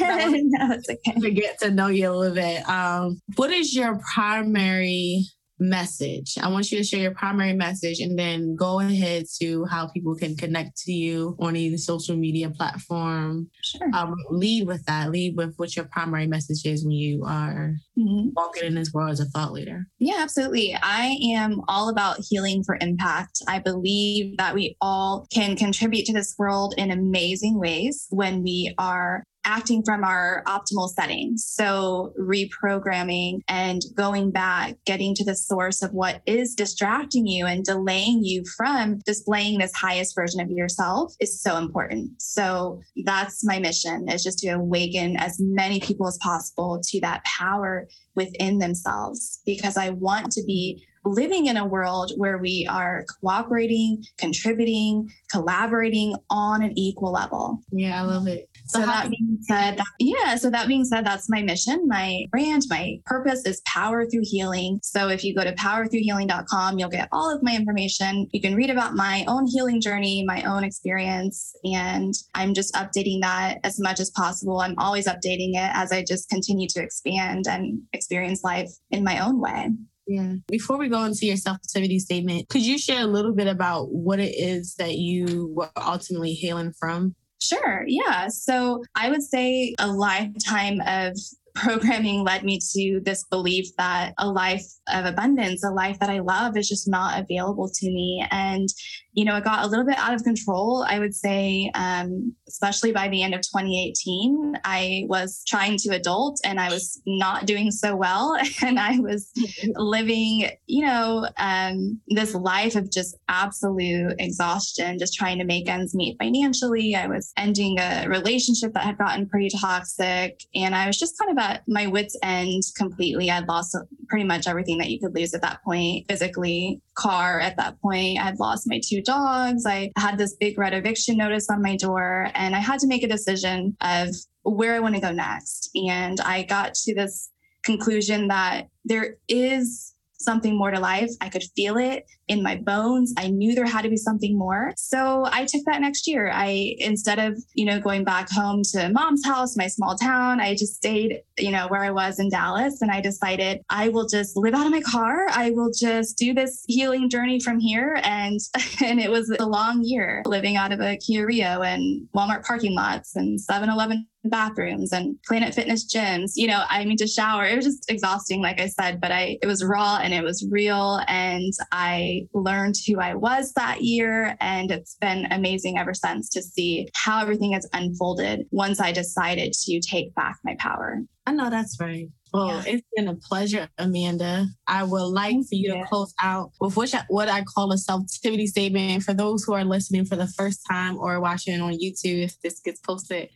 no, 0.00 0.72
it's 0.72 0.88
okay. 0.90 1.20
To 1.20 1.30
get 1.30 1.58
to 1.60 1.70
know 1.70 1.86
you 1.86 2.10
a 2.10 2.12
little 2.12 2.34
bit. 2.34 2.68
Um, 2.68 3.20
what 3.36 3.50
is 3.50 3.74
your 3.74 4.00
primary 4.14 5.24
message. 5.58 6.36
I 6.40 6.48
want 6.48 6.70
you 6.70 6.78
to 6.78 6.84
share 6.84 7.00
your 7.00 7.14
primary 7.14 7.52
message 7.52 8.00
and 8.00 8.18
then 8.18 8.54
go 8.56 8.80
ahead 8.80 9.24
to 9.40 9.64
how 9.66 9.88
people 9.88 10.14
can 10.14 10.36
connect 10.36 10.76
to 10.82 10.92
you 10.92 11.36
on 11.38 11.56
either 11.56 11.78
social 11.78 12.16
media 12.16 12.50
platform. 12.50 13.50
Sure. 13.62 13.88
Um, 13.94 14.14
lead 14.30 14.66
with 14.66 14.84
that. 14.86 15.10
Lead 15.10 15.36
with 15.36 15.54
what 15.56 15.76
your 15.76 15.86
primary 15.86 16.26
message 16.26 16.64
is 16.64 16.84
when 16.84 16.92
you 16.92 17.24
are 17.24 17.74
mm-hmm. 17.98 18.28
walking 18.34 18.64
in 18.64 18.74
this 18.74 18.92
world 18.92 19.10
as 19.10 19.20
a 19.20 19.26
thought 19.26 19.52
leader. 19.52 19.86
Yeah, 19.98 20.18
absolutely. 20.18 20.76
I 20.80 21.16
am 21.34 21.62
all 21.68 21.88
about 21.88 22.18
healing 22.28 22.62
for 22.64 22.78
impact. 22.80 23.42
I 23.48 23.58
believe 23.58 24.36
that 24.36 24.54
we 24.54 24.76
all 24.80 25.26
can 25.32 25.56
contribute 25.56 26.06
to 26.06 26.12
this 26.12 26.34
world 26.38 26.74
in 26.76 26.90
amazing 26.90 27.58
ways 27.58 28.06
when 28.10 28.42
we 28.42 28.74
are 28.78 29.24
acting 29.46 29.82
from 29.84 30.04
our 30.04 30.42
optimal 30.46 30.88
settings. 30.88 31.44
So 31.46 32.12
reprogramming 32.18 33.40
and 33.48 33.80
going 33.94 34.32
back, 34.32 34.74
getting 34.84 35.14
to 35.14 35.24
the 35.24 35.36
source 35.36 35.82
of 35.82 35.92
what 35.92 36.20
is 36.26 36.54
distracting 36.54 37.26
you 37.26 37.46
and 37.46 37.64
delaying 37.64 38.24
you 38.24 38.44
from 38.56 38.98
displaying 39.06 39.58
this 39.58 39.74
highest 39.74 40.14
version 40.14 40.40
of 40.40 40.50
yourself 40.50 41.14
is 41.20 41.40
so 41.40 41.56
important. 41.56 42.20
So 42.20 42.80
that's 43.04 43.44
my 43.44 43.58
mission 43.60 44.08
is 44.08 44.24
just 44.24 44.40
to 44.40 44.48
awaken 44.48 45.16
as 45.16 45.36
many 45.38 45.80
people 45.80 46.08
as 46.08 46.18
possible 46.18 46.80
to 46.82 47.00
that 47.00 47.24
power 47.24 47.86
within 48.16 48.58
themselves 48.58 49.40
because 49.46 49.76
I 49.76 49.90
want 49.90 50.32
to 50.32 50.42
be 50.44 50.84
living 51.06 51.46
in 51.46 51.56
a 51.56 51.66
world 51.66 52.12
where 52.16 52.38
we 52.38 52.66
are 52.68 53.04
cooperating, 53.20 54.02
contributing, 54.18 55.08
collaborating 55.30 56.16
on 56.30 56.62
an 56.62 56.76
equal 56.76 57.12
level. 57.12 57.60
Yeah, 57.70 58.00
I 58.00 58.04
love 58.04 58.26
it. 58.26 58.48
So, 58.66 58.80
so 58.80 58.86
that 58.86 59.10
being 59.10 59.38
said, 59.42 59.78
that, 59.78 59.86
yeah, 59.98 60.36
so 60.36 60.50
that 60.50 60.68
being 60.68 60.84
said, 60.84 61.06
that's 61.06 61.30
my 61.30 61.42
mission. 61.42 61.86
My 61.86 62.24
brand, 62.30 62.62
my 62.68 62.98
purpose 63.04 63.44
is 63.46 63.62
power 63.66 64.06
through 64.06 64.22
healing. 64.24 64.80
So 64.82 65.08
if 65.08 65.22
you 65.24 65.34
go 65.34 65.44
to 65.44 65.52
powerthroughhealing.com, 65.52 66.78
you'll 66.78 66.88
get 66.88 67.08
all 67.12 67.34
of 67.34 67.42
my 67.42 67.54
information. 67.54 68.28
You 68.32 68.40
can 68.40 68.54
read 68.54 68.70
about 68.70 68.94
my 68.94 69.24
own 69.28 69.46
healing 69.46 69.80
journey, 69.80 70.24
my 70.26 70.42
own 70.42 70.64
experience, 70.64 71.54
and 71.64 72.14
I'm 72.34 72.54
just 72.54 72.74
updating 72.74 73.20
that 73.22 73.58
as 73.64 73.78
much 73.78 74.00
as 74.00 74.10
possible. 74.10 74.60
I'm 74.60 74.74
always 74.78 75.06
updating 75.06 75.54
it 75.54 75.70
as 75.74 75.92
I 75.92 76.04
just 76.04 76.28
continue 76.28 76.68
to 76.70 76.82
expand 76.82 77.46
and 77.48 77.80
experience 77.92 78.42
life 78.42 78.70
in 78.90 79.04
my 79.04 79.24
own 79.24 79.40
way. 79.40 79.70
Yeah. 80.06 80.34
Before 80.48 80.78
we 80.78 80.88
go 80.88 81.04
into 81.04 81.26
your 81.26 81.36
Selftivity 81.36 81.98
statement, 81.98 82.48
could 82.48 82.64
you 82.64 82.78
share 82.78 83.02
a 83.02 83.06
little 83.06 83.34
bit 83.34 83.48
about 83.48 83.90
what 83.90 84.20
it 84.20 84.34
is 84.36 84.76
that 84.76 84.94
you 84.94 85.52
were 85.54 85.70
ultimately 85.76 86.34
hailing 86.34 86.72
from? 86.78 87.14
Sure. 87.40 87.84
Yeah. 87.86 88.28
So 88.28 88.82
I 88.94 89.10
would 89.10 89.22
say 89.22 89.74
a 89.78 89.86
lifetime 89.86 90.80
of 90.86 91.16
programming 91.54 92.22
led 92.22 92.44
me 92.44 92.60
to 92.74 93.00
this 93.04 93.24
belief 93.24 93.66
that 93.78 94.14
a 94.18 94.28
life 94.28 94.64
of 94.92 95.04
abundance, 95.04 95.64
a 95.64 95.70
life 95.70 95.98
that 96.00 96.10
I 96.10 96.20
love, 96.20 96.56
is 96.56 96.68
just 96.68 96.88
not 96.88 97.20
available 97.20 97.68
to 97.72 97.86
me. 97.86 98.26
And, 98.30 98.68
you 99.12 99.24
know, 99.24 99.36
it 99.36 99.44
got 99.44 99.64
a 99.64 99.68
little 99.68 99.84
bit 99.84 99.98
out 99.98 100.14
of 100.14 100.22
control. 100.22 100.84
I 100.88 100.98
would 100.98 101.14
say, 101.14 101.70
um, 101.74 102.34
especially 102.48 102.92
by 102.92 103.08
the 103.08 103.22
end 103.22 103.34
of 103.34 103.40
2018, 103.40 104.58
I 104.64 105.04
was 105.08 105.42
trying 105.46 105.76
to 105.78 105.90
adult 105.90 106.40
and 106.44 106.60
I 106.60 106.68
was 106.68 107.00
not 107.06 107.46
doing 107.46 107.70
so 107.70 107.96
well. 107.96 108.36
And 108.62 108.80
I 108.80 108.98
was 108.98 109.30
living, 109.74 110.48
you 110.66 110.84
know, 110.84 111.28
um, 111.38 112.00
this 112.08 112.34
life 112.34 112.74
of 112.74 112.90
just 112.90 113.16
absolute 113.28 114.14
exhaustion, 114.18 114.98
just 114.98 115.14
trying 115.14 115.38
to 115.38 115.44
make 115.44 115.68
ends 115.68 115.94
meet 115.94 116.16
financially. 116.18 116.94
I 116.94 117.06
was 117.06 117.32
ending 117.36 117.78
a 117.78 118.06
relationship 118.08 118.72
that 118.72 118.82
had 118.82 118.98
gotten 118.98 119.28
pretty 119.28 119.50
toxic. 119.50 120.42
And 120.54 120.74
I 120.74 120.86
was 120.86 120.98
just 120.98 121.18
kind 121.18 121.30
of 121.30 121.38
at 121.38 121.62
my 121.68 121.86
wits' 121.86 122.18
end 122.22 122.62
completely. 122.76 123.30
I'd 123.30 123.46
lost 123.46 123.76
pretty 124.08 124.24
much 124.24 124.46
everything 124.46 124.75
that 124.78 124.90
you 124.90 125.00
could 125.00 125.14
lose 125.14 125.34
at 125.34 125.42
that 125.42 125.62
point 125.62 126.06
physically, 126.08 126.80
car 126.94 127.40
at 127.40 127.56
that 127.56 127.80
point. 127.80 128.18
I 128.18 128.24
had 128.24 128.38
lost 128.38 128.68
my 128.68 128.80
two 128.84 129.02
dogs. 129.02 129.64
I 129.66 129.92
had 129.96 130.18
this 130.18 130.34
big 130.34 130.58
red 130.58 130.74
eviction 130.74 131.16
notice 131.16 131.48
on 131.50 131.62
my 131.62 131.76
door, 131.76 132.30
and 132.34 132.54
I 132.54 132.60
had 132.60 132.80
to 132.80 132.86
make 132.86 133.02
a 133.02 133.08
decision 133.08 133.76
of 133.80 134.08
where 134.42 134.74
I 134.74 134.80
want 134.80 134.94
to 134.94 135.00
go 135.00 135.12
next. 135.12 135.70
And 135.74 136.20
I 136.20 136.42
got 136.44 136.74
to 136.74 136.94
this 136.94 137.30
conclusion 137.64 138.28
that 138.28 138.68
there 138.84 139.16
is 139.28 139.95
something 140.18 140.56
more 140.56 140.70
to 140.70 140.80
life. 140.80 141.10
I 141.20 141.28
could 141.28 141.44
feel 141.54 141.76
it 141.76 142.06
in 142.28 142.42
my 142.42 142.56
bones. 142.56 143.14
I 143.16 143.28
knew 143.28 143.54
there 143.54 143.66
had 143.66 143.82
to 143.82 143.88
be 143.88 143.96
something 143.96 144.36
more. 144.36 144.72
So 144.76 145.26
I 145.30 145.44
took 145.44 145.62
that 145.66 145.80
next 145.80 146.08
year. 146.08 146.30
I, 146.32 146.76
instead 146.78 147.18
of, 147.18 147.38
you 147.54 147.64
know, 147.64 147.80
going 147.80 148.04
back 148.04 148.28
home 148.30 148.62
to 148.72 148.90
mom's 148.90 149.24
house, 149.24 149.56
my 149.56 149.68
small 149.68 149.96
town, 149.96 150.40
I 150.40 150.54
just 150.54 150.74
stayed, 150.74 151.22
you 151.38 151.50
know, 151.50 151.68
where 151.68 151.84
I 151.84 151.90
was 151.90 152.18
in 152.18 152.28
Dallas. 152.28 152.82
And 152.82 152.90
I 152.90 153.00
decided 153.00 153.60
I 153.70 153.88
will 153.88 154.06
just 154.06 154.36
live 154.36 154.54
out 154.54 154.66
of 154.66 154.72
my 154.72 154.82
car. 154.82 155.26
I 155.30 155.50
will 155.50 155.70
just 155.78 156.18
do 156.18 156.34
this 156.34 156.64
healing 156.66 157.08
journey 157.08 157.40
from 157.40 157.60
here. 157.60 158.00
And, 158.02 158.40
and 158.84 159.00
it 159.00 159.10
was 159.10 159.30
a 159.38 159.46
long 159.46 159.82
year 159.84 160.22
living 160.26 160.56
out 160.56 160.72
of 160.72 160.80
a 160.80 160.96
Kia 160.96 161.26
Rio 161.26 161.62
and 161.62 162.08
Walmart 162.14 162.44
parking 162.44 162.74
lots 162.74 163.16
and 163.16 163.40
7 163.40 163.68
Eleven 163.68 164.06
bathrooms 164.30 164.92
and 164.92 165.16
Planet 165.26 165.54
Fitness 165.54 165.92
gyms. 165.92 166.32
You 166.34 166.48
know, 166.48 166.64
I 166.68 166.84
mean, 166.84 166.96
to 166.98 167.06
shower, 167.06 167.46
it 167.46 167.56
was 167.56 167.64
just 167.64 167.90
exhausting, 167.90 168.42
like 168.42 168.60
I 168.60 168.66
said, 168.66 169.00
but 169.00 169.12
I, 169.12 169.38
it 169.42 169.46
was 169.46 169.64
raw 169.64 169.98
and 170.02 170.12
it 170.12 170.22
was 170.22 170.46
real. 170.50 171.00
And 171.08 171.52
I 171.72 172.26
learned 172.34 172.76
who 172.86 173.00
I 173.00 173.14
was 173.14 173.52
that 173.54 173.82
year. 173.82 174.36
And 174.40 174.70
it's 174.70 174.96
been 175.00 175.26
amazing 175.30 175.78
ever 175.78 175.94
since 175.94 176.28
to 176.30 176.42
see 176.42 176.88
how 176.94 177.20
everything 177.20 177.52
has 177.52 177.68
unfolded 177.72 178.46
once 178.50 178.80
I 178.80 178.92
decided 178.92 179.52
to 179.52 179.80
take 179.80 180.14
back 180.14 180.36
my 180.44 180.56
power. 180.58 181.00
I 181.26 181.32
know 181.32 181.50
that's 181.50 181.76
right. 181.80 182.08
Well, 182.32 182.48
yeah. 182.48 182.74
it's 182.74 182.86
been 182.94 183.08
a 183.08 183.14
pleasure, 183.14 183.68
Amanda. 183.78 184.46
I 184.66 184.82
would 184.82 185.06
like 185.06 185.36
for 185.36 185.54
you 185.54 185.72
yeah. 185.72 185.82
to 185.82 185.88
close 185.88 186.12
out 186.22 186.50
with 186.60 186.76
what 186.76 186.94
I, 186.94 187.04
what 187.08 187.28
I 187.28 187.42
call 187.42 187.72
a 187.72 187.76
Selftivity 187.76 188.46
statement 188.46 189.04
for 189.04 189.14
those 189.14 189.44
who 189.44 189.54
are 189.54 189.64
listening 189.64 190.04
for 190.04 190.16
the 190.16 190.26
first 190.26 190.60
time 190.70 190.98
or 190.98 191.20
watching 191.20 191.60
on 191.60 191.72
YouTube 191.72 192.24
if 192.24 192.40
this 192.42 192.60
gets 192.60 192.80
posted 192.80 193.30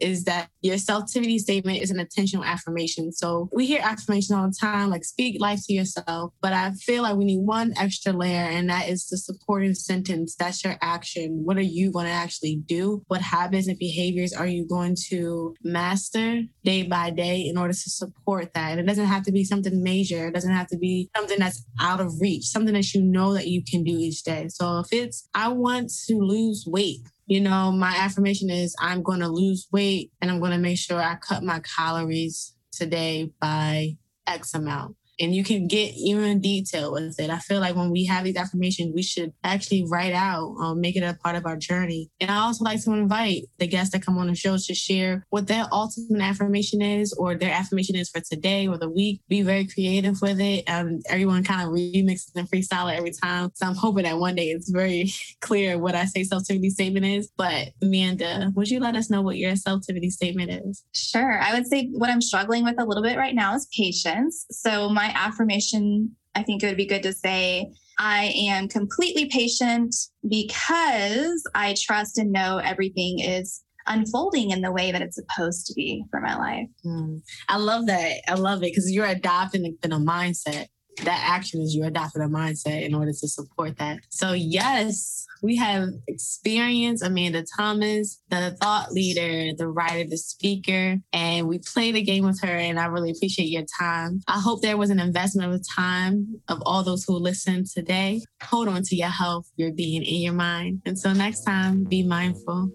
is 0.00 0.24
that 0.24 0.48
your 0.62 0.76
Selftivity 0.76 1.38
statement 1.38 1.82
is 1.82 1.90
an 1.90 2.00
intentional 2.00 2.44
affirmation. 2.44 3.12
So 3.12 3.48
we 3.52 3.66
hear 3.66 3.80
affirmation 3.82 4.36
all 4.36 4.46
the 4.46 4.56
time, 4.58 4.90
like 4.90 5.04
speak 5.04 5.40
life 5.40 5.60
to 5.66 5.72
yourself. 5.72 6.32
But 6.40 6.52
I 6.52 6.72
feel 6.72 7.02
like 7.02 7.16
we 7.16 7.24
need 7.24 7.40
one 7.40 7.72
extra 7.78 8.12
layer, 8.12 8.42
and 8.42 8.68
that 8.70 8.88
is 8.88 9.06
the 9.06 9.18
supporting 9.18 9.74
sentence. 9.74 10.34
That's 10.36 10.64
your 10.64 10.76
action. 10.80 11.42
What 11.44 11.56
are 11.56 11.62
you 11.62 11.92
going 11.92 12.06
to 12.06 12.12
actually 12.12 12.56
do? 12.66 13.02
What 13.08 13.20
habits 13.20 13.68
and 13.68 13.78
behaviors 13.78 14.32
are 14.32 14.46
you 14.46 14.66
going 14.66 14.96
to 15.08 15.54
master 15.62 16.42
day 16.64 16.82
by 16.82 17.10
day 17.10 17.40
in 17.40 17.56
order 17.56 17.72
to 17.72 17.90
support 17.90 18.52
that? 18.54 18.72
And 18.72 18.80
it 18.80 18.86
doesn't 18.86 19.06
have 19.06 19.24
to 19.24 19.32
be 19.32 19.44
something 19.44 19.82
major. 19.82 20.28
It 20.28 20.34
doesn't 20.34 20.52
have 20.52 20.68
to 20.68 20.78
be 20.78 21.10
something 21.16 21.38
that's 21.38 21.64
out 21.80 22.00
of 22.00 22.20
reach, 22.20 22.44
something 22.44 22.74
that 22.74 22.92
you 22.94 23.02
know 23.02 23.34
that 23.34 23.48
you 23.48 23.62
can 23.62 23.84
do 23.84 23.92
each 23.92 24.22
day. 24.22 24.48
So 24.48 24.80
if 24.80 24.92
it's, 24.92 25.28
I 25.34 25.48
want 25.48 25.90
to 26.06 26.14
lose 26.16 26.64
weight, 26.66 27.00
you 27.30 27.40
know, 27.40 27.70
my 27.70 27.94
affirmation 27.96 28.50
is 28.50 28.74
I'm 28.80 29.04
going 29.04 29.20
to 29.20 29.28
lose 29.28 29.68
weight 29.70 30.10
and 30.20 30.28
I'm 30.28 30.40
going 30.40 30.50
to 30.50 30.58
make 30.58 30.78
sure 30.78 31.00
I 31.00 31.14
cut 31.14 31.44
my 31.44 31.60
calories 31.60 32.56
today 32.72 33.30
by 33.40 33.96
X 34.26 34.52
amount 34.52 34.96
and 35.20 35.34
you 35.34 35.44
can 35.44 35.66
get 35.66 35.92
even 35.94 36.40
detail 36.40 36.92
with 36.92 37.20
it. 37.20 37.30
I 37.30 37.38
feel 37.38 37.60
like 37.60 37.76
when 37.76 37.90
we 37.90 38.06
have 38.06 38.24
these 38.24 38.36
affirmations, 38.36 38.92
we 38.94 39.02
should 39.02 39.32
actually 39.44 39.84
write 39.88 40.14
out, 40.14 40.54
um, 40.60 40.80
make 40.80 40.96
it 40.96 41.02
a 41.02 41.16
part 41.22 41.36
of 41.36 41.44
our 41.46 41.56
journey. 41.56 42.10
And 42.20 42.30
I 42.30 42.38
also 42.38 42.64
like 42.64 42.82
to 42.84 42.92
invite 42.92 43.44
the 43.58 43.66
guests 43.66 43.92
that 43.92 44.04
come 44.04 44.16
on 44.18 44.28
the 44.28 44.34
show 44.34 44.56
to 44.56 44.74
share 44.74 45.26
what 45.28 45.46
their 45.46 45.66
ultimate 45.70 46.22
affirmation 46.22 46.80
is 46.80 47.12
or 47.12 47.34
their 47.34 47.52
affirmation 47.52 47.96
is 47.96 48.08
for 48.08 48.20
today 48.20 48.66
or 48.66 48.78
the 48.78 48.88
week. 48.88 49.20
Be 49.28 49.42
very 49.42 49.66
creative 49.66 50.20
with 50.22 50.40
it. 50.40 50.64
Um, 50.68 51.00
everyone 51.08 51.44
kind 51.44 51.62
of 51.62 51.74
remixes 51.74 52.34
and 52.34 52.50
freestyle 52.50 52.92
it 52.92 52.96
every 52.96 53.12
time. 53.12 53.50
So 53.54 53.66
I'm 53.66 53.74
hoping 53.74 54.04
that 54.04 54.18
one 54.18 54.34
day 54.34 54.46
it's 54.46 54.70
very 54.70 55.12
clear 55.40 55.78
what 55.78 55.94
I 55.94 56.06
say 56.06 56.22
Selftivity 56.22 56.70
statement 56.70 57.04
is. 57.04 57.30
But 57.36 57.68
Amanda, 57.82 58.52
would 58.54 58.70
you 58.70 58.80
let 58.80 58.96
us 58.96 59.10
know 59.10 59.20
what 59.20 59.36
your 59.36 59.52
Selftivity 59.52 60.10
statement 60.10 60.50
is? 60.50 60.82
Sure. 60.94 61.38
I 61.40 61.52
would 61.52 61.66
say 61.66 61.88
what 61.92 62.08
I'm 62.08 62.22
struggling 62.22 62.64
with 62.64 62.80
a 62.80 62.84
little 62.84 63.02
bit 63.02 63.18
right 63.18 63.34
now 63.34 63.54
is 63.54 63.68
patience. 63.76 64.46
So 64.50 64.88
my 64.88 65.09
affirmation, 65.14 66.16
I 66.34 66.42
think 66.42 66.62
it 66.62 66.66
would 66.66 66.76
be 66.76 66.86
good 66.86 67.02
to 67.02 67.12
say, 67.12 67.70
I 67.98 68.32
am 68.48 68.68
completely 68.68 69.26
patient 69.26 69.94
because 70.26 71.42
I 71.54 71.74
trust 71.78 72.18
and 72.18 72.32
know 72.32 72.58
everything 72.58 73.18
is 73.20 73.62
unfolding 73.86 74.50
in 74.50 74.62
the 74.62 74.72
way 74.72 74.92
that 74.92 75.02
it's 75.02 75.16
supposed 75.16 75.66
to 75.66 75.74
be 75.74 76.04
for 76.10 76.20
my 76.20 76.36
life. 76.36 76.66
Mm. 76.84 77.20
I 77.48 77.56
love 77.56 77.86
that. 77.86 78.20
I 78.28 78.34
love 78.34 78.58
it 78.58 78.72
because 78.72 78.90
you're 78.90 79.06
adopting 79.06 79.76
a 79.92 79.98
mindset. 79.98 80.66
That 81.04 81.22
action 81.24 81.60
is 81.60 81.74
you 81.74 81.84
adopting 81.84 82.22
a 82.22 82.28
mindset 82.28 82.84
in 82.84 82.94
order 82.94 83.12
to 83.12 83.28
support 83.28 83.78
that. 83.78 84.00
So, 84.10 84.32
yes, 84.32 85.26
we 85.42 85.56
have 85.56 85.88
experience 86.06 87.02
Amanda 87.02 87.44
Thomas, 87.56 88.20
the 88.28 88.56
thought 88.60 88.92
leader, 88.92 89.56
the 89.56 89.68
writer, 89.68 90.08
the 90.08 90.18
speaker, 90.18 90.98
and 91.12 91.48
we 91.48 91.58
played 91.58 91.96
a 91.96 92.02
game 92.02 92.24
with 92.24 92.40
her. 92.42 92.48
And 92.48 92.78
I 92.78 92.86
really 92.86 93.10
appreciate 93.10 93.48
your 93.48 93.64
time. 93.78 94.20
I 94.28 94.38
hope 94.38 94.60
there 94.62 94.76
was 94.76 94.90
an 94.90 95.00
investment 95.00 95.52
of 95.52 95.66
time 95.74 96.40
of 96.48 96.62
all 96.66 96.82
those 96.82 97.04
who 97.04 97.14
listened 97.14 97.66
today. 97.66 98.20
Hold 98.42 98.68
on 98.68 98.82
to 98.82 98.96
your 98.96 99.08
health, 99.08 99.50
your 99.56 99.72
being, 99.72 100.02
and 100.02 100.22
your 100.22 100.34
mind. 100.34 100.82
Until 100.84 101.14
next 101.14 101.44
time, 101.44 101.84
be 101.84 102.02
mindful. 102.02 102.70